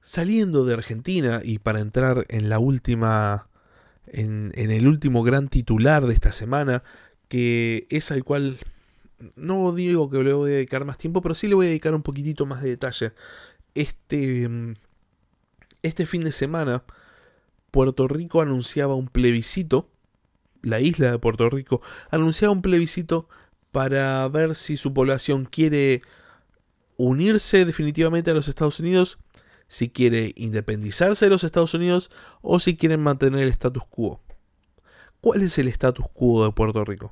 Saliendo 0.02 0.64
de 0.64 0.76
Argentina 0.76 1.42
y 1.44 1.58
para 1.58 1.80
entrar 1.80 2.28
en 2.30 2.50
la 2.50 2.60
última 2.60 3.48
en, 4.06 4.52
el 4.56 4.88
último 4.88 5.24
gran 5.24 5.48
titular 5.48 6.06
de 6.06 6.14
esta 6.14 6.32
semana, 6.32 6.84
que 7.30 7.88
es 7.90 8.12
al 8.12 8.24
cual 8.24 8.60
no 9.36 9.74
digo 9.74 10.12
que 10.12 10.22
le 10.22 10.34
voy 10.34 10.52
a 10.52 10.54
dedicar 10.54 10.86
más 10.86 11.00
tiempo, 11.00 11.24
pero 11.24 11.34
sí 11.34 11.48
le 11.48 11.56
voy 11.56 11.66
a 11.66 11.70
dedicar 11.70 11.96
un 11.96 12.04
poquitito 12.04 12.46
más 12.46 12.62
de 12.62 12.70
detalle. 12.70 13.14
Este, 13.74 14.48
este 15.82 16.06
fin 16.06 16.22
de 16.22 16.32
semana 16.32 16.84
Puerto 17.74 18.08
Rico 18.08 18.40
anunciaba 18.40 18.94
un 18.94 19.08
plebiscito, 19.08 19.90
la 20.62 20.80
isla 20.80 21.10
de 21.10 21.18
Puerto 21.18 21.50
Rico 21.50 21.82
anunciaba 22.12 22.54
un 22.54 22.62
plebiscito 22.62 23.28
para 23.72 24.30
ver 24.30 24.54
si 24.54 24.78
su 24.78 24.94
población 24.94 25.46
quiere 25.46 26.04
unirse 26.98 27.66
definitivamente 27.66 28.30
a 28.30 28.36
los 28.36 28.48
Estados 28.48 28.80
Unidos, 28.80 29.18
si 29.68 29.90
quiere 29.90 30.34
independizarse 30.38 31.26
de 31.26 31.32
los 31.32 31.44
Estados 31.44 31.74
Unidos 31.74 32.12
o 32.44 32.60
si 32.60 32.78
quieren 32.78 33.02
mantener 33.02 33.42
el 33.42 33.50
status 33.50 33.86
quo. 33.90 34.22
¿Cuál 35.20 35.42
es 35.42 35.58
el 35.58 35.68
status 35.68 36.06
quo 36.14 36.46
de 36.46 36.52
Puerto 36.52 36.86
Rico? 36.86 37.12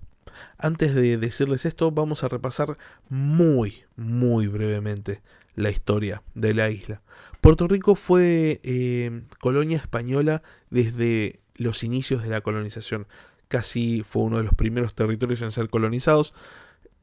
Antes 0.60 0.94
de 0.94 1.18
decirles 1.18 1.66
esto, 1.66 1.90
vamos 1.90 2.24
a 2.24 2.28
repasar 2.28 2.78
muy, 3.10 3.82
muy 3.96 4.46
brevemente 4.46 5.24
la 5.56 5.72
historia 5.72 6.22
de 6.36 6.54
la 6.54 6.70
isla. 6.70 7.02
Puerto 7.42 7.68
Rico 7.68 7.96
fue 7.96 8.62
eh, 8.64 9.24
colonia 9.40 9.78
española 9.78 10.44
desde 10.70 11.42
los 11.56 11.84
inicios 11.84 12.22
de 12.22 12.30
la 12.30 12.42
colonización. 12.42 13.08
Casi 13.48 14.04
fue 14.04 14.24
uno 14.24 14.38
de 14.38 14.44
los 14.44 14.54
primeros 14.54 14.94
territorios 14.94 15.42
en 15.42 15.52
ser 15.52 15.70
colonizados 15.70 16.36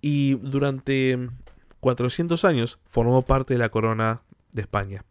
y 0.00 0.34
durante 0.36 1.28
400 1.80 2.44
años 2.44 2.78
formó 2.86 3.22
parte 3.22 3.54
de 3.54 3.58
la 3.58 3.70
corona 3.70 4.22
de 4.52 4.62
España. 4.62 5.04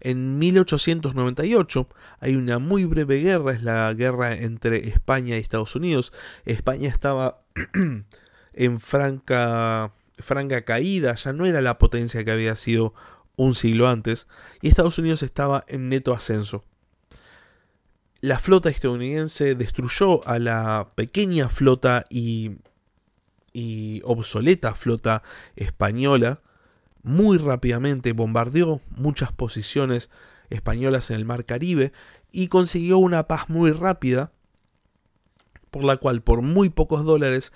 En 0.00 0.38
1898 0.38 1.88
hay 2.20 2.36
una 2.36 2.58
muy 2.58 2.84
breve 2.84 3.16
guerra, 3.20 3.52
es 3.52 3.62
la 3.62 3.92
guerra 3.94 4.34
entre 4.34 4.88
España 4.88 5.36
y 5.36 5.40
Estados 5.40 5.74
Unidos. 5.74 6.12
España 6.44 6.88
estaba 6.88 7.42
en 8.52 8.80
franca 8.80 9.92
franca 10.18 10.64
caída, 10.64 11.14
ya 11.14 11.32
no 11.32 11.44
era 11.44 11.60
la 11.60 11.78
potencia 11.78 12.24
que 12.24 12.30
había 12.30 12.56
sido 12.56 12.94
un 13.36 13.54
siglo 13.54 13.88
antes, 13.88 14.26
y 14.62 14.68
Estados 14.68 14.98
Unidos 14.98 15.22
estaba 15.22 15.64
en 15.68 15.88
neto 15.88 16.12
ascenso. 16.12 16.64
La 18.20 18.38
flota 18.38 18.70
estadounidense 18.70 19.54
destruyó 19.54 20.26
a 20.26 20.38
la 20.38 20.92
pequeña 20.94 21.48
flota 21.48 22.04
y, 22.08 22.56
y 23.52 24.00
obsoleta 24.04 24.74
flota 24.74 25.22
española 25.54 26.40
muy 27.02 27.38
rápidamente, 27.38 28.12
bombardeó 28.12 28.80
muchas 28.90 29.30
posiciones 29.30 30.10
españolas 30.50 31.10
en 31.10 31.16
el 31.16 31.24
mar 31.24 31.44
Caribe 31.44 31.92
y 32.32 32.48
consiguió 32.48 32.98
una 32.98 33.28
paz 33.28 33.48
muy 33.48 33.70
rápida 33.70 34.32
por 35.70 35.84
la 35.84 35.98
cual 35.98 36.22
por 36.22 36.42
muy 36.42 36.68
pocos 36.68 37.04
dólares 37.04 37.52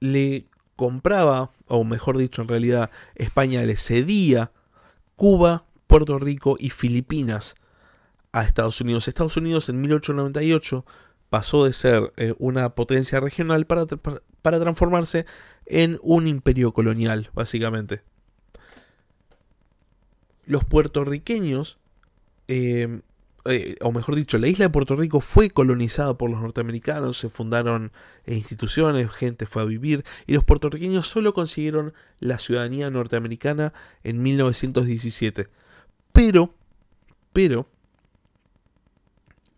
le 0.00 0.46
compraba, 0.76 1.50
o 1.66 1.82
mejor 1.82 2.18
dicho, 2.18 2.42
en 2.42 2.48
realidad 2.48 2.90
España 3.16 3.62
le 3.62 3.76
cedía 3.76 4.52
Cuba, 5.18 5.64
Puerto 5.88 6.16
Rico 6.20 6.56
y 6.60 6.70
Filipinas 6.70 7.56
a 8.30 8.44
Estados 8.44 8.80
Unidos. 8.80 9.08
Estados 9.08 9.36
Unidos 9.36 9.68
en 9.68 9.80
1898 9.80 10.86
pasó 11.28 11.64
de 11.64 11.72
ser 11.72 12.12
eh, 12.16 12.34
una 12.38 12.76
potencia 12.76 13.18
regional 13.18 13.66
para, 13.66 13.84
para 13.86 14.60
transformarse 14.60 15.26
en 15.66 15.98
un 16.02 16.28
imperio 16.28 16.72
colonial, 16.72 17.30
básicamente. 17.34 18.02
Los 20.46 20.64
puertorriqueños 20.64 21.78
eh, 22.46 23.00
eh, 23.48 23.76
o 23.80 23.92
mejor 23.92 24.14
dicho, 24.14 24.36
la 24.36 24.48
isla 24.48 24.66
de 24.66 24.70
Puerto 24.70 24.94
Rico 24.94 25.20
fue 25.20 25.48
colonizada 25.50 26.18
por 26.18 26.30
los 26.30 26.40
norteamericanos, 26.40 27.18
se 27.18 27.30
fundaron 27.30 27.92
eh, 28.26 28.34
instituciones, 28.34 29.10
gente 29.10 29.46
fue 29.46 29.62
a 29.62 29.64
vivir 29.64 30.04
y 30.26 30.34
los 30.34 30.44
puertorriqueños 30.44 31.08
solo 31.08 31.32
consiguieron 31.32 31.94
la 32.20 32.38
ciudadanía 32.38 32.90
norteamericana 32.90 33.72
en 34.02 34.22
1917. 34.22 35.48
Pero, 36.12 36.54
pero, 37.32 37.68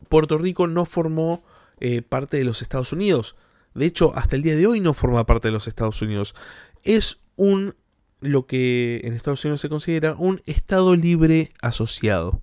Puerto 0.09 0.39
Rico 0.39 0.67
no 0.67 0.85
formó 0.85 1.43
eh, 1.81 2.03
parte 2.03 2.37
de 2.37 2.45
los 2.45 2.63
Estados 2.63 2.93
Unidos. 2.93 3.35
De 3.75 3.87
hecho, 3.87 4.13
hasta 4.15 4.37
el 4.37 4.43
día 4.43 4.57
de 4.57 4.67
hoy 4.67 4.81
no 4.81 4.95
forma 4.95 5.27
parte 5.27 5.49
de 5.49 5.53
los 5.53 5.67
Estados 5.67 6.01
Unidos. 6.03 6.35
Es 6.83 7.21
un, 7.37 7.75
lo 8.21 8.47
que 8.47 9.01
en 9.05 9.15
Estados 9.15 9.45
Unidos 9.45 9.61
se 9.61 9.69
considera 9.69 10.15
un 10.19 10.43
Estado 10.47 10.95
libre 10.95 11.51
asociado. 11.61 12.43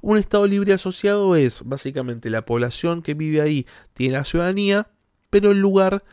Un 0.00 0.18
Estado 0.18 0.46
libre 0.46 0.72
asociado 0.72 1.36
es 1.36 1.62
básicamente 1.64 2.30
la 2.30 2.44
población 2.44 3.02
que 3.02 3.14
vive 3.14 3.40
ahí 3.40 3.66
tiene 3.94 4.14
la 4.14 4.24
ciudadanía, 4.24 4.88
pero 5.30 5.52
el 5.52 5.58
lugar 5.58 6.04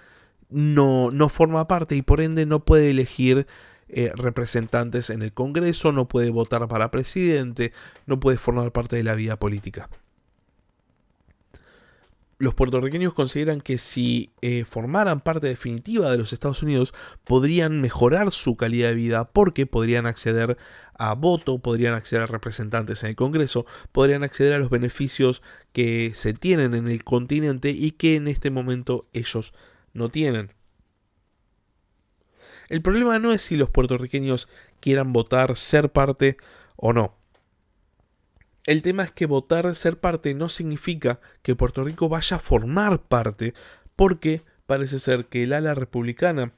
no, 0.50 1.12
no 1.12 1.30
forma 1.30 1.68
parte 1.68 1.96
y 1.96 2.02
por 2.02 2.22
ende 2.22 2.46
no 2.46 2.66
puede 2.66 2.90
elegir 2.90 3.48
eh, 3.88 4.12
representantes 4.16 5.10
en 5.10 5.22
el 5.22 5.34
Congreso, 5.34 5.92
no 5.92 6.08
puede 6.08 6.30
votar 6.30 6.68
para 6.68 6.92
presidente, 6.92 7.74
no 8.06 8.20
puede 8.20 8.38
formar 8.38 8.72
parte 8.72 8.96
de 8.96 9.04
la 9.04 9.16
vida 9.16 9.38
política. 9.38 9.90
Los 12.39 12.56
puertorriqueños 12.56 13.13
consideran 13.13 13.60
que 13.60 13.78
si 13.78 14.32
eh, 14.41 14.63
formaran 14.63 15.19
parte 15.19 15.47
definitiva 15.47 16.10
de 16.10 16.17
los 16.17 16.32
Estados 16.32 16.63
Unidos 16.63 16.93
podrían 17.25 17.82
mejorar 17.82 18.32
su 18.32 18.56
calidad 18.56 18.88
de 18.88 18.95
vida 18.95 19.30
porque 19.30 19.65
podrían 19.65 20.06
acceder 20.06 20.58
a 20.97 21.13
voto, 21.15 21.60
podrían 21.60 21.95
acceder 21.95 22.23
a 22.23 22.28
representantes 22.28 23.04
en 23.04 23.10
el 23.10 23.15
Congreso, 23.17 23.65
podrían 23.91 24.23
acceder 24.23 24.54
a 24.54 24.60
los 24.60 24.69
beneficios 24.69 25.43
que 25.73 26.13
se 26.15 26.34
tienen 26.34 26.73
en 26.75 26.88
el 26.88 27.04
continente 27.04 27.71
y 27.71 27.91
que 27.91 28.15
en 28.15 28.30
este 28.30 28.52
momento 28.52 29.10
ellos 29.12 29.54
no 29.93 30.08
tienen. 30.08 30.54
El 32.69 32.82
problema 32.82 33.19
no 33.19 33.34
es 33.34 33.41
si 33.41 33.58
los 33.58 33.69
puertorriqueños 33.69 34.47
quieran 34.80 35.12
votar, 35.12 35.58
ser 35.58 35.91
parte 35.91 36.38
o 36.78 36.93
no. 36.93 37.19
El 38.65 38.82
tema 38.82 39.04
es 39.04 39.12
que 39.12 39.26
votar 39.26 39.74
ser 39.76 40.00
parte 40.00 40.34
no 40.34 40.50
significa 40.50 41.19
que 41.41 41.56
Puerto 41.56 41.84
Rico 41.84 42.10
vaya 42.10 42.38
a 42.38 42.39
formar 42.39 43.02
parte, 43.02 43.54
porque 43.95 44.43
parece 44.65 45.00
ser 45.00 45.26
que 45.26 45.43
el 45.43 45.54
ala 45.54 45.74
republicana 45.76 46.54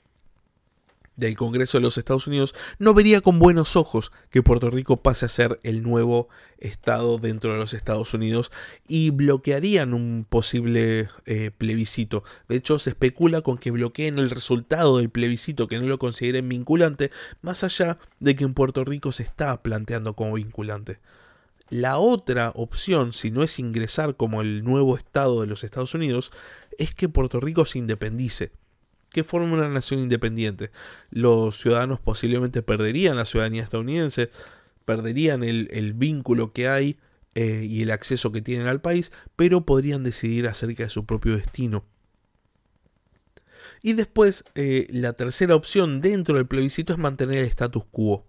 del 1.16 1.38
Congreso 1.38 1.78
de 1.78 1.84
los 1.84 1.98
Estados 1.98 2.28
Unidos 2.28 2.56
no 2.80 2.94
vería 2.94 3.22
con 3.22 3.40
buenos 3.40 3.76
ojos 3.76 4.12
que 4.30 4.42
Puerto 4.42 4.70
Rico 4.70 5.02
pase 5.02 5.26
a 5.26 5.30
ser 5.30 5.58
el 5.64 5.84
nuevo 5.84 6.30
Estado 6.58 7.18
dentro 7.18 7.54
de 7.54 7.58
los 7.58 7.74
Estados 7.74 8.14
Unidos 8.14 8.52
y 8.88 9.12
bloquearían 9.12 9.94
un 9.94 10.26
posible 10.28 11.10
eh, 11.26 11.52
plebiscito. 11.56 12.24
De 12.48 12.56
hecho, 12.56 12.80
se 12.80 12.92
especula 12.92 13.42
con 13.42 13.58
que 13.58 13.72
bloqueen 13.72 14.20
el 14.20 14.30
resultado 14.30 14.98
del 14.98 15.10
plebiscito, 15.10 15.68
que 15.68 15.80
no 15.80 15.88
lo 15.88 16.00
consideren 16.00 16.50
vinculante, 16.50 17.12
más 17.42 17.64
allá 17.64 17.98
de 18.20 18.36
que 18.36 18.44
en 18.44 18.54
Puerto 18.54 18.84
Rico 18.84 19.12
se 19.12 19.24
está 19.24 19.62
planteando 19.62 20.16
como 20.16 20.34
vinculante. 20.34 21.00
La 21.72 22.00
otra 22.00 22.52
opción, 22.54 23.14
si 23.14 23.32
no 23.32 23.44
es 23.44 23.58
ingresar 23.58 24.18
como 24.18 24.42
el 24.42 24.66
nuevo 24.66 24.98
Estado 24.98 25.40
de 25.40 25.48
los 25.48 25.64
Estados 25.64 25.94
Unidos, 25.94 26.34
es 26.78 26.94
que 26.94 27.08
Puerto 27.08 27.40
Rico 27.40 27.66
se 27.66 27.80
independice, 27.80 28.52
que 29.10 29.24
forme 29.24 29.54
una 29.54 29.70
nación 29.70 30.02
independiente. 30.02 30.70
Los 31.12 31.62
ciudadanos 31.62 32.02
posiblemente 32.02 32.62
perderían 32.62 33.16
la 33.16 33.24
ciudadanía 33.24 33.64
estadounidense, 33.64 34.30
perderían 34.84 35.46
el, 35.46 35.94
vínculo 35.94 36.52
que 36.52 36.68
hay 36.68 36.98
eh, 37.36 37.66
y 37.66 37.84
el 37.84 37.92
acceso 37.92 38.34
que 38.34 38.42
tienen 38.42 38.68
al 38.68 38.82
país, 38.82 39.14
pero 39.38 39.66
podrían 39.66 40.04
decidir 40.04 40.48
acerca 40.48 40.84
de 40.84 40.90
su 40.90 41.06
propio 41.06 41.38
destino. 41.38 41.86
Y 43.82 43.94
después, 43.94 44.44
eh, 44.56 44.88
la 44.90 45.14
tercera 45.14 45.56
opción 45.56 46.02
dentro 46.02 46.36
del 46.36 46.48
plebiscito 46.48 46.92
es 46.92 47.00
mantener 47.00 47.38
el 47.38 47.46
status 47.46 47.86
quo 47.92 48.26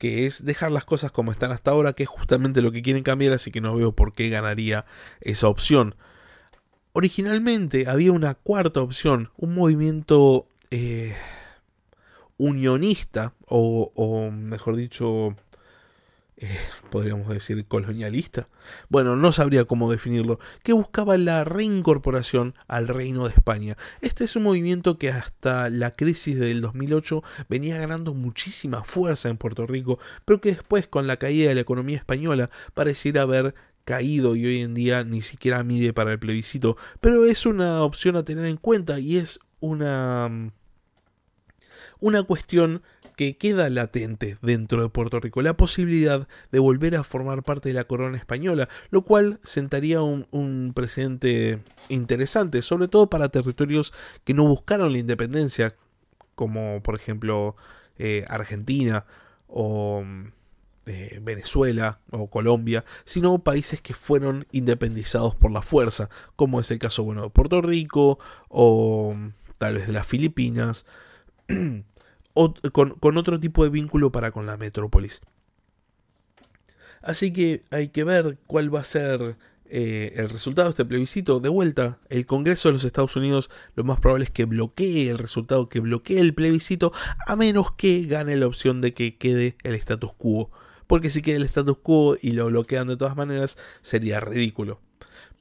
que 0.00 0.24
es 0.24 0.46
dejar 0.46 0.72
las 0.72 0.86
cosas 0.86 1.12
como 1.12 1.30
están 1.30 1.52
hasta 1.52 1.72
ahora, 1.72 1.92
que 1.92 2.04
es 2.04 2.08
justamente 2.08 2.62
lo 2.62 2.72
que 2.72 2.80
quieren 2.80 3.02
cambiar, 3.02 3.34
así 3.34 3.50
que 3.50 3.60
no 3.60 3.76
veo 3.76 3.92
por 3.92 4.14
qué 4.14 4.30
ganaría 4.30 4.86
esa 5.20 5.48
opción. 5.48 5.94
Originalmente 6.94 7.86
había 7.86 8.10
una 8.10 8.32
cuarta 8.32 8.80
opción, 8.80 9.30
un 9.36 9.54
movimiento 9.54 10.46
eh, 10.70 11.14
unionista, 12.38 13.34
o, 13.46 13.92
o 13.94 14.30
mejor 14.30 14.76
dicho, 14.76 15.36
eh, 16.42 16.58
podríamos 16.90 17.28
decir 17.28 17.66
colonialista, 17.66 18.48
bueno, 18.88 19.14
no 19.14 19.30
sabría 19.30 19.66
cómo 19.66 19.90
definirlo, 19.90 20.38
que 20.62 20.72
buscaba 20.72 21.18
la 21.18 21.44
reincorporación 21.44 22.54
al 22.66 22.88
reino 22.88 23.24
de 23.28 23.34
España. 23.34 23.76
Este 24.00 24.24
es 24.24 24.36
un 24.36 24.44
movimiento 24.44 24.96
que 24.96 25.10
hasta 25.10 25.68
la 25.68 25.90
crisis 25.90 26.38
del 26.38 26.62
2008 26.62 27.22
venía 27.50 27.76
ganando 27.76 28.14
muchísima 28.14 28.84
fuerza 28.84 29.28
en 29.28 29.36
Puerto 29.36 29.66
Rico, 29.66 29.98
pero 30.24 30.40
que 30.40 30.52
después 30.52 30.88
con 30.88 31.06
la 31.06 31.18
caída 31.18 31.50
de 31.50 31.56
la 31.56 31.60
economía 31.60 31.98
española 31.98 32.48
pareciera 32.72 33.22
haber 33.22 33.54
caído 33.84 34.34
y 34.34 34.46
hoy 34.46 34.60
en 34.62 34.72
día 34.72 35.04
ni 35.04 35.20
siquiera 35.20 35.62
mide 35.62 35.92
para 35.92 36.12
el 36.12 36.18
plebiscito, 36.18 36.78
pero 37.02 37.26
es 37.26 37.44
una 37.44 37.82
opción 37.82 38.16
a 38.16 38.24
tener 38.24 38.46
en 38.46 38.56
cuenta 38.56 38.98
y 38.98 39.18
es 39.18 39.40
una 39.60 40.52
una 42.00 42.22
cuestión 42.22 42.82
que 43.20 43.36
queda 43.36 43.68
latente 43.68 44.38
dentro 44.40 44.80
de 44.80 44.88
Puerto 44.88 45.20
Rico, 45.20 45.42
la 45.42 45.54
posibilidad 45.54 46.26
de 46.52 46.58
volver 46.58 46.96
a 46.96 47.04
formar 47.04 47.42
parte 47.42 47.68
de 47.68 47.74
la 47.74 47.84
corona 47.84 48.16
española, 48.16 48.66
lo 48.88 49.02
cual 49.02 49.40
sentaría 49.42 50.00
un, 50.00 50.72
precedente 50.74 51.58
interesante, 51.90 52.62
sobre 52.62 52.88
todo 52.88 53.10
para 53.10 53.28
territorios 53.28 53.92
que 54.24 54.32
no 54.32 54.48
buscaron 54.48 54.94
la 54.94 55.00
independencia, 55.00 55.74
como 56.34 56.82
por 56.82 56.94
ejemplo 56.94 57.56
eh, 57.98 58.24
Argentina 58.26 59.04
o 59.48 60.02
eh, 60.86 61.20
Venezuela 61.22 62.00
o 62.12 62.30
Colombia, 62.30 62.86
sino 63.04 63.40
países 63.40 63.82
que 63.82 63.92
fueron 63.92 64.46
independizados 64.50 65.34
por 65.34 65.50
la 65.50 65.60
fuerza, 65.60 66.08
como 66.36 66.58
es 66.58 66.70
el 66.70 66.78
caso 66.78 67.04
bueno, 67.04 67.24
de 67.24 67.28
Puerto 67.28 67.60
Rico 67.60 68.18
o 68.48 69.14
tal 69.58 69.74
vez 69.74 69.88
de 69.88 69.92
las 69.92 70.06
Filipinas. 70.06 70.86
con, 72.34 73.16
otro 73.16 73.40
tipo 73.40 73.64
de 73.64 73.70
vínculo 73.70 74.12
para 74.12 74.30
con 74.30 74.46
la 74.46 74.56
metrópolis. 74.56 75.20
Así 77.02 77.32
que 77.32 77.64
hay 77.70 77.88
que 77.88 78.04
ver 78.04 78.38
cuál 78.46 78.74
va 78.74 78.80
a 78.80 78.84
ser 78.84 79.36
eh, 79.64 80.12
el 80.16 80.28
resultado 80.28 80.68
de 80.68 80.70
este 80.70 80.84
plebiscito. 80.84 81.40
De 81.40 81.48
vuelta, 81.48 81.98
el 82.08 82.26
Congreso 82.26 82.68
de 82.68 82.74
los 82.74 82.84
Estados 82.84 83.16
Unidos 83.16 83.50
lo 83.74 83.84
más 83.84 84.00
probable 84.00 84.24
es 84.24 84.30
que 84.30 84.44
bloquee 84.44 85.08
el 85.08 85.18
resultado, 85.18 85.68
que 85.68 85.80
bloquee 85.80 86.20
el 86.20 86.34
plebiscito, 86.34 86.92
a 87.26 87.36
menos 87.36 87.72
que 87.72 88.04
gane 88.04 88.36
la 88.36 88.46
opción 88.46 88.80
de 88.80 88.92
que 88.92 89.16
quede 89.16 89.56
el 89.62 89.74
status 89.74 90.12
quo. 90.14 90.50
Porque 90.86 91.08
si 91.08 91.22
queda 91.22 91.36
el 91.36 91.44
status 91.44 91.78
quo 91.78 92.16
y 92.20 92.32
lo 92.32 92.46
bloquean 92.46 92.88
de 92.88 92.96
todas 92.96 93.16
maneras, 93.16 93.56
sería 93.80 94.20
ridículo. 94.20 94.80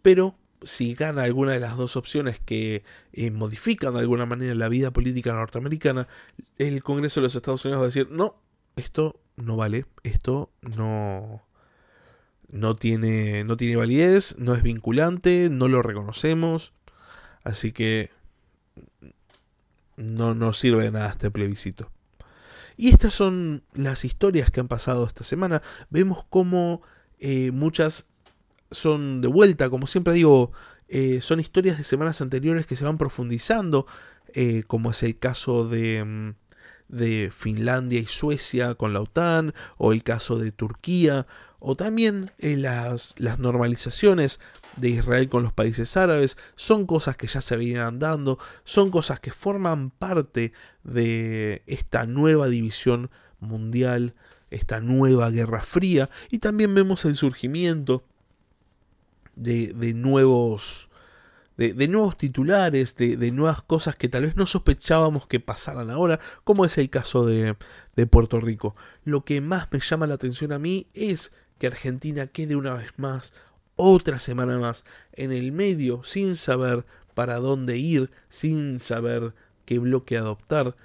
Pero 0.01 0.37
si 0.63 0.93
gana 0.93 1.23
alguna 1.23 1.53
de 1.53 1.59
las 1.59 1.77
dos 1.77 1.95
opciones 1.95 2.39
que 2.39 2.83
eh, 3.13 3.31
modifican 3.31 3.93
de 3.93 3.99
alguna 3.99 4.25
manera 4.25 4.53
la 4.55 4.69
vida 4.69 4.91
política 4.91 5.33
norteamericana, 5.33 6.07
el 6.57 6.83
Congreso 6.83 7.19
de 7.19 7.25
los 7.25 7.35
Estados 7.35 7.63
Unidos 7.65 7.79
va 7.79 7.85
a 7.85 7.87
decir, 7.87 8.09
no, 8.11 8.35
esto 8.75 9.19
no 9.35 9.55
vale, 9.55 9.85
esto 10.03 10.51
no, 10.61 11.43
no, 12.49 12.75
tiene, 12.75 13.43
no 13.43 13.57
tiene 13.57 13.77
validez, 13.77 14.37
no 14.37 14.53
es 14.53 14.63
vinculante, 14.63 15.49
no 15.49 15.67
lo 15.67 15.81
reconocemos, 15.81 16.73
así 17.43 17.71
que 17.71 18.11
no 19.95 20.33
nos 20.33 20.57
sirve 20.57 20.83
de 20.83 20.91
nada 20.91 21.09
este 21.09 21.31
plebiscito. 21.31 21.91
Y 22.77 22.89
estas 22.89 23.13
son 23.13 23.63
las 23.73 24.05
historias 24.05 24.51
que 24.51 24.61
han 24.61 24.69
pasado 24.69 25.05
esta 25.05 25.25
semana. 25.25 25.61
Vemos 25.89 26.23
cómo 26.29 26.81
eh, 27.19 27.51
muchas 27.51 28.07
son 28.71 29.21
de 29.21 29.27
vuelta, 29.27 29.69
como 29.69 29.87
siempre 29.87 30.13
digo, 30.13 30.51
eh, 30.87 31.21
son 31.21 31.39
historias 31.39 31.77
de 31.77 31.83
semanas 31.83 32.21
anteriores 32.21 32.65
que 32.65 32.75
se 32.75 32.85
van 32.85 32.97
profundizando, 32.97 33.85
eh, 34.33 34.63
como 34.65 34.91
es 34.91 35.03
el 35.03 35.17
caso 35.17 35.67
de, 35.67 36.03
mm, 36.03 36.33
de 36.87 37.31
Finlandia 37.31 37.99
y 37.99 38.05
Suecia 38.05 38.75
con 38.75 38.93
la 38.93 39.01
OTAN, 39.01 39.53
o 39.77 39.91
el 39.91 40.03
caso 40.03 40.37
de 40.37 40.51
Turquía, 40.51 41.27
o 41.59 41.75
también 41.75 42.31
eh, 42.39 42.57
las, 42.57 43.15
las 43.19 43.37
normalizaciones 43.37 44.39
de 44.77 44.89
Israel 44.89 45.29
con 45.29 45.43
los 45.43 45.53
países 45.53 45.95
árabes, 45.97 46.37
son 46.55 46.85
cosas 46.85 47.17
que 47.17 47.27
ya 47.27 47.41
se 47.41 47.57
vienen 47.57 47.99
dando, 47.99 48.39
son 48.63 48.91
cosas 48.91 49.19
que 49.19 49.31
forman 49.31 49.91
parte 49.91 50.53
de 50.83 51.63
esta 51.67 52.05
nueva 52.05 52.47
división 52.47 53.11
mundial, 53.39 54.15
esta 54.49 54.79
nueva 54.79 55.29
guerra 55.29 55.61
fría, 55.61 56.09
y 56.31 56.39
también 56.39 56.73
vemos 56.73 57.05
el 57.05 57.15
surgimiento 57.15 58.03
de, 59.39 59.93
nuevos, 59.93 60.89
de, 61.57 61.87
nuevos 61.87 62.17
titulares, 62.17 62.95
de, 62.95 63.31
nuevas 63.31 63.61
cosas 63.61 63.95
que 63.95 64.09
tal 64.09 64.23
vez 64.23 64.35
no 64.35 64.45
sospechábamos 64.45 65.27
que 65.27 65.39
pasaran 65.39 65.89
ahora, 65.89 66.19
como 66.43 66.65
es 66.65 66.77
el 66.77 66.89
caso 66.89 67.25
de, 67.25 67.55
de 67.95 68.07
Puerto 68.07 68.39
Rico. 68.39 68.75
Lo 69.03 69.23
que 69.23 69.41
más 69.41 69.67
me 69.71 69.79
llama 69.79 70.07
la 70.07 70.15
atención 70.15 70.51
a 70.51 70.59
mí 70.59 70.87
es 70.93 71.33
que 71.57 71.67
Argentina 71.67 72.27
quede 72.27 72.55
una 72.55 72.73
vez 72.73 72.91
más, 72.97 73.33
otra 73.75 74.19
semana 74.19 74.59
más, 74.59 74.85
en 75.13 75.31
el 75.31 75.51
medio, 75.51 76.03
sin 76.03 76.35
saber 76.35 76.85
para 77.13 77.37
dónde 77.37 77.77
ir, 77.77 78.11
sin 78.27 78.79
saber 78.79 79.33
qué 79.65 79.79
bloque 79.79 80.17
adoptar. 80.17 80.75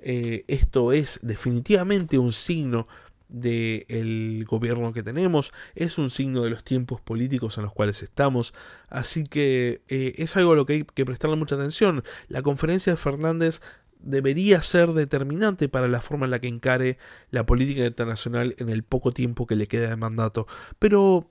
Eh, 0.00 0.44
esto 0.48 0.92
es 0.92 1.18
definitivamente 1.22 2.18
un 2.18 2.32
signo 2.32 2.86
del 3.28 4.44
gobierno 4.46 4.92
que 4.92 5.02
tenemos, 5.02 5.52
es 5.74 5.98
un 5.98 6.10
signo 6.10 6.42
de 6.42 6.50
los 6.50 6.64
tiempos 6.64 7.00
políticos 7.00 7.58
en 7.58 7.64
los 7.64 7.72
cuales 7.72 8.02
estamos, 8.02 8.54
así 8.88 9.24
que 9.24 9.82
eh, 9.88 10.14
es 10.16 10.36
algo 10.36 10.52
a 10.52 10.56
lo 10.56 10.66
que 10.66 10.72
hay 10.74 10.84
que 10.84 11.04
prestarle 11.04 11.36
mucha 11.36 11.56
atención. 11.56 12.02
La 12.28 12.42
conferencia 12.42 12.92
de 12.92 12.96
Fernández 12.96 13.60
debería 14.00 14.62
ser 14.62 14.92
determinante 14.92 15.68
para 15.68 15.88
la 15.88 16.00
forma 16.00 16.24
en 16.26 16.30
la 16.30 16.40
que 16.40 16.48
encare 16.48 16.98
la 17.30 17.44
política 17.44 17.84
internacional 17.84 18.54
en 18.58 18.68
el 18.68 18.82
poco 18.82 19.12
tiempo 19.12 19.46
que 19.46 19.56
le 19.56 19.66
queda 19.66 19.88
de 19.88 19.96
mandato, 19.96 20.46
pero 20.78 21.30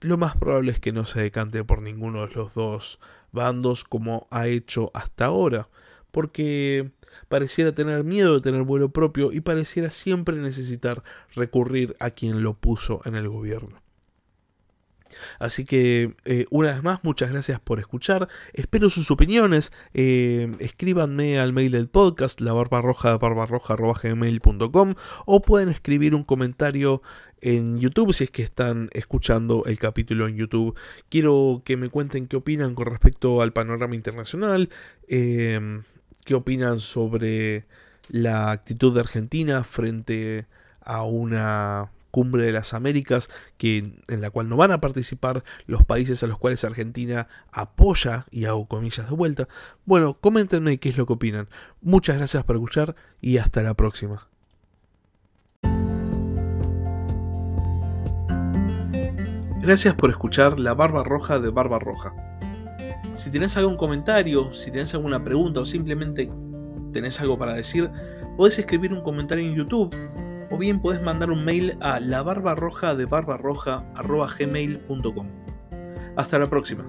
lo 0.00 0.16
más 0.16 0.36
probable 0.36 0.72
es 0.72 0.80
que 0.80 0.92
no 0.92 1.06
se 1.06 1.20
decante 1.20 1.64
por 1.64 1.82
ninguno 1.82 2.26
de 2.26 2.34
los 2.34 2.54
dos 2.54 3.00
bandos 3.32 3.84
como 3.84 4.28
ha 4.30 4.46
hecho 4.46 4.90
hasta 4.94 5.26
ahora, 5.26 5.68
porque 6.10 6.92
pareciera 7.28 7.72
tener 7.72 8.04
miedo 8.04 8.34
de 8.34 8.40
tener 8.40 8.62
vuelo 8.62 8.90
propio 8.90 9.32
y 9.32 9.40
pareciera 9.40 9.90
siempre 9.90 10.36
necesitar 10.36 11.02
recurrir 11.34 11.96
a 12.00 12.10
quien 12.10 12.42
lo 12.42 12.54
puso 12.54 13.00
en 13.04 13.14
el 13.14 13.28
gobierno. 13.28 13.82
Así 15.38 15.64
que 15.64 16.14
eh, 16.24 16.46
una 16.50 16.72
vez 16.72 16.82
más, 16.82 17.00
muchas 17.02 17.30
gracias 17.30 17.60
por 17.60 17.78
escuchar. 17.78 18.28
Espero 18.52 18.90
sus 18.90 19.10
opiniones. 19.10 19.72
Eh, 19.94 20.54
escríbanme 20.58 21.38
al 21.38 21.52
mail 21.52 21.72
del 21.72 21.88
podcast, 21.88 22.40
la 22.40 22.52
barbarroja, 22.52 23.18
gmail.com 23.18 24.94
o 25.26 25.42
pueden 25.42 25.68
escribir 25.68 26.14
un 26.14 26.24
comentario 26.24 27.02
en 27.40 27.78
YouTube 27.78 28.12
si 28.12 28.24
es 28.24 28.30
que 28.30 28.42
están 28.42 28.90
escuchando 28.92 29.62
el 29.66 29.78
capítulo 29.78 30.28
en 30.28 30.36
YouTube. 30.36 30.76
Quiero 31.08 31.62
que 31.64 31.76
me 31.76 31.88
cuenten 31.88 32.26
qué 32.26 32.36
opinan 32.36 32.74
con 32.74 32.86
respecto 32.86 33.40
al 33.42 33.52
panorama 33.52 33.94
internacional, 33.94 34.68
eh, 35.08 35.82
qué 36.28 36.34
opinan 36.34 36.78
sobre 36.78 37.64
la 38.08 38.50
actitud 38.50 38.92
de 38.92 39.00
Argentina 39.00 39.64
frente 39.64 40.46
a 40.82 41.02
una 41.04 41.90
cumbre 42.10 42.42
de 42.42 42.52
las 42.52 42.74
Américas, 42.74 43.28
que, 43.56 43.78
en 44.08 44.20
la 44.20 44.28
cual 44.28 44.50
no 44.50 44.58
van 44.58 44.70
a 44.70 44.82
participar 44.82 45.42
los 45.64 45.86
países 45.86 46.22
a 46.22 46.26
los 46.26 46.38
cuales 46.38 46.64
Argentina 46.64 47.28
apoya, 47.50 48.26
y 48.30 48.44
hago 48.44 48.68
comillas 48.68 49.08
de 49.08 49.16
vuelta. 49.16 49.48
Bueno, 49.86 50.18
coméntenme 50.20 50.76
qué 50.76 50.90
es 50.90 50.98
lo 50.98 51.06
que 51.06 51.14
opinan. 51.14 51.48
Muchas 51.80 52.18
gracias 52.18 52.44
por 52.44 52.56
escuchar 52.56 52.94
y 53.22 53.38
hasta 53.38 53.62
la 53.62 53.72
próxima. 53.72 54.28
Gracias 59.62 59.94
por 59.94 60.10
escuchar 60.10 60.60
La 60.60 60.74
Barba 60.74 61.04
Roja 61.04 61.38
de 61.38 61.48
Barba 61.48 61.78
Roja. 61.78 62.27
Si 63.12 63.30
tenés 63.30 63.56
algún 63.56 63.76
comentario, 63.76 64.52
si 64.52 64.70
tenés 64.70 64.94
alguna 64.94 65.22
pregunta 65.22 65.60
o 65.60 65.66
simplemente 65.66 66.30
tenés 66.92 67.20
algo 67.20 67.38
para 67.38 67.54
decir, 67.54 67.90
podés 68.36 68.58
escribir 68.58 68.92
un 68.92 69.02
comentario 69.02 69.48
en 69.48 69.54
YouTube 69.54 69.94
o 70.50 70.58
bien 70.58 70.80
podés 70.80 71.00
mandar 71.02 71.30
un 71.30 71.44
mail 71.44 71.76
a 71.80 72.00
la 72.00 72.22
barbarroja 72.22 72.94
de 72.94 73.04
barbarroja.gmail.com. 73.06 75.26
Hasta 76.16 76.38
la 76.38 76.48
próxima. 76.48 76.86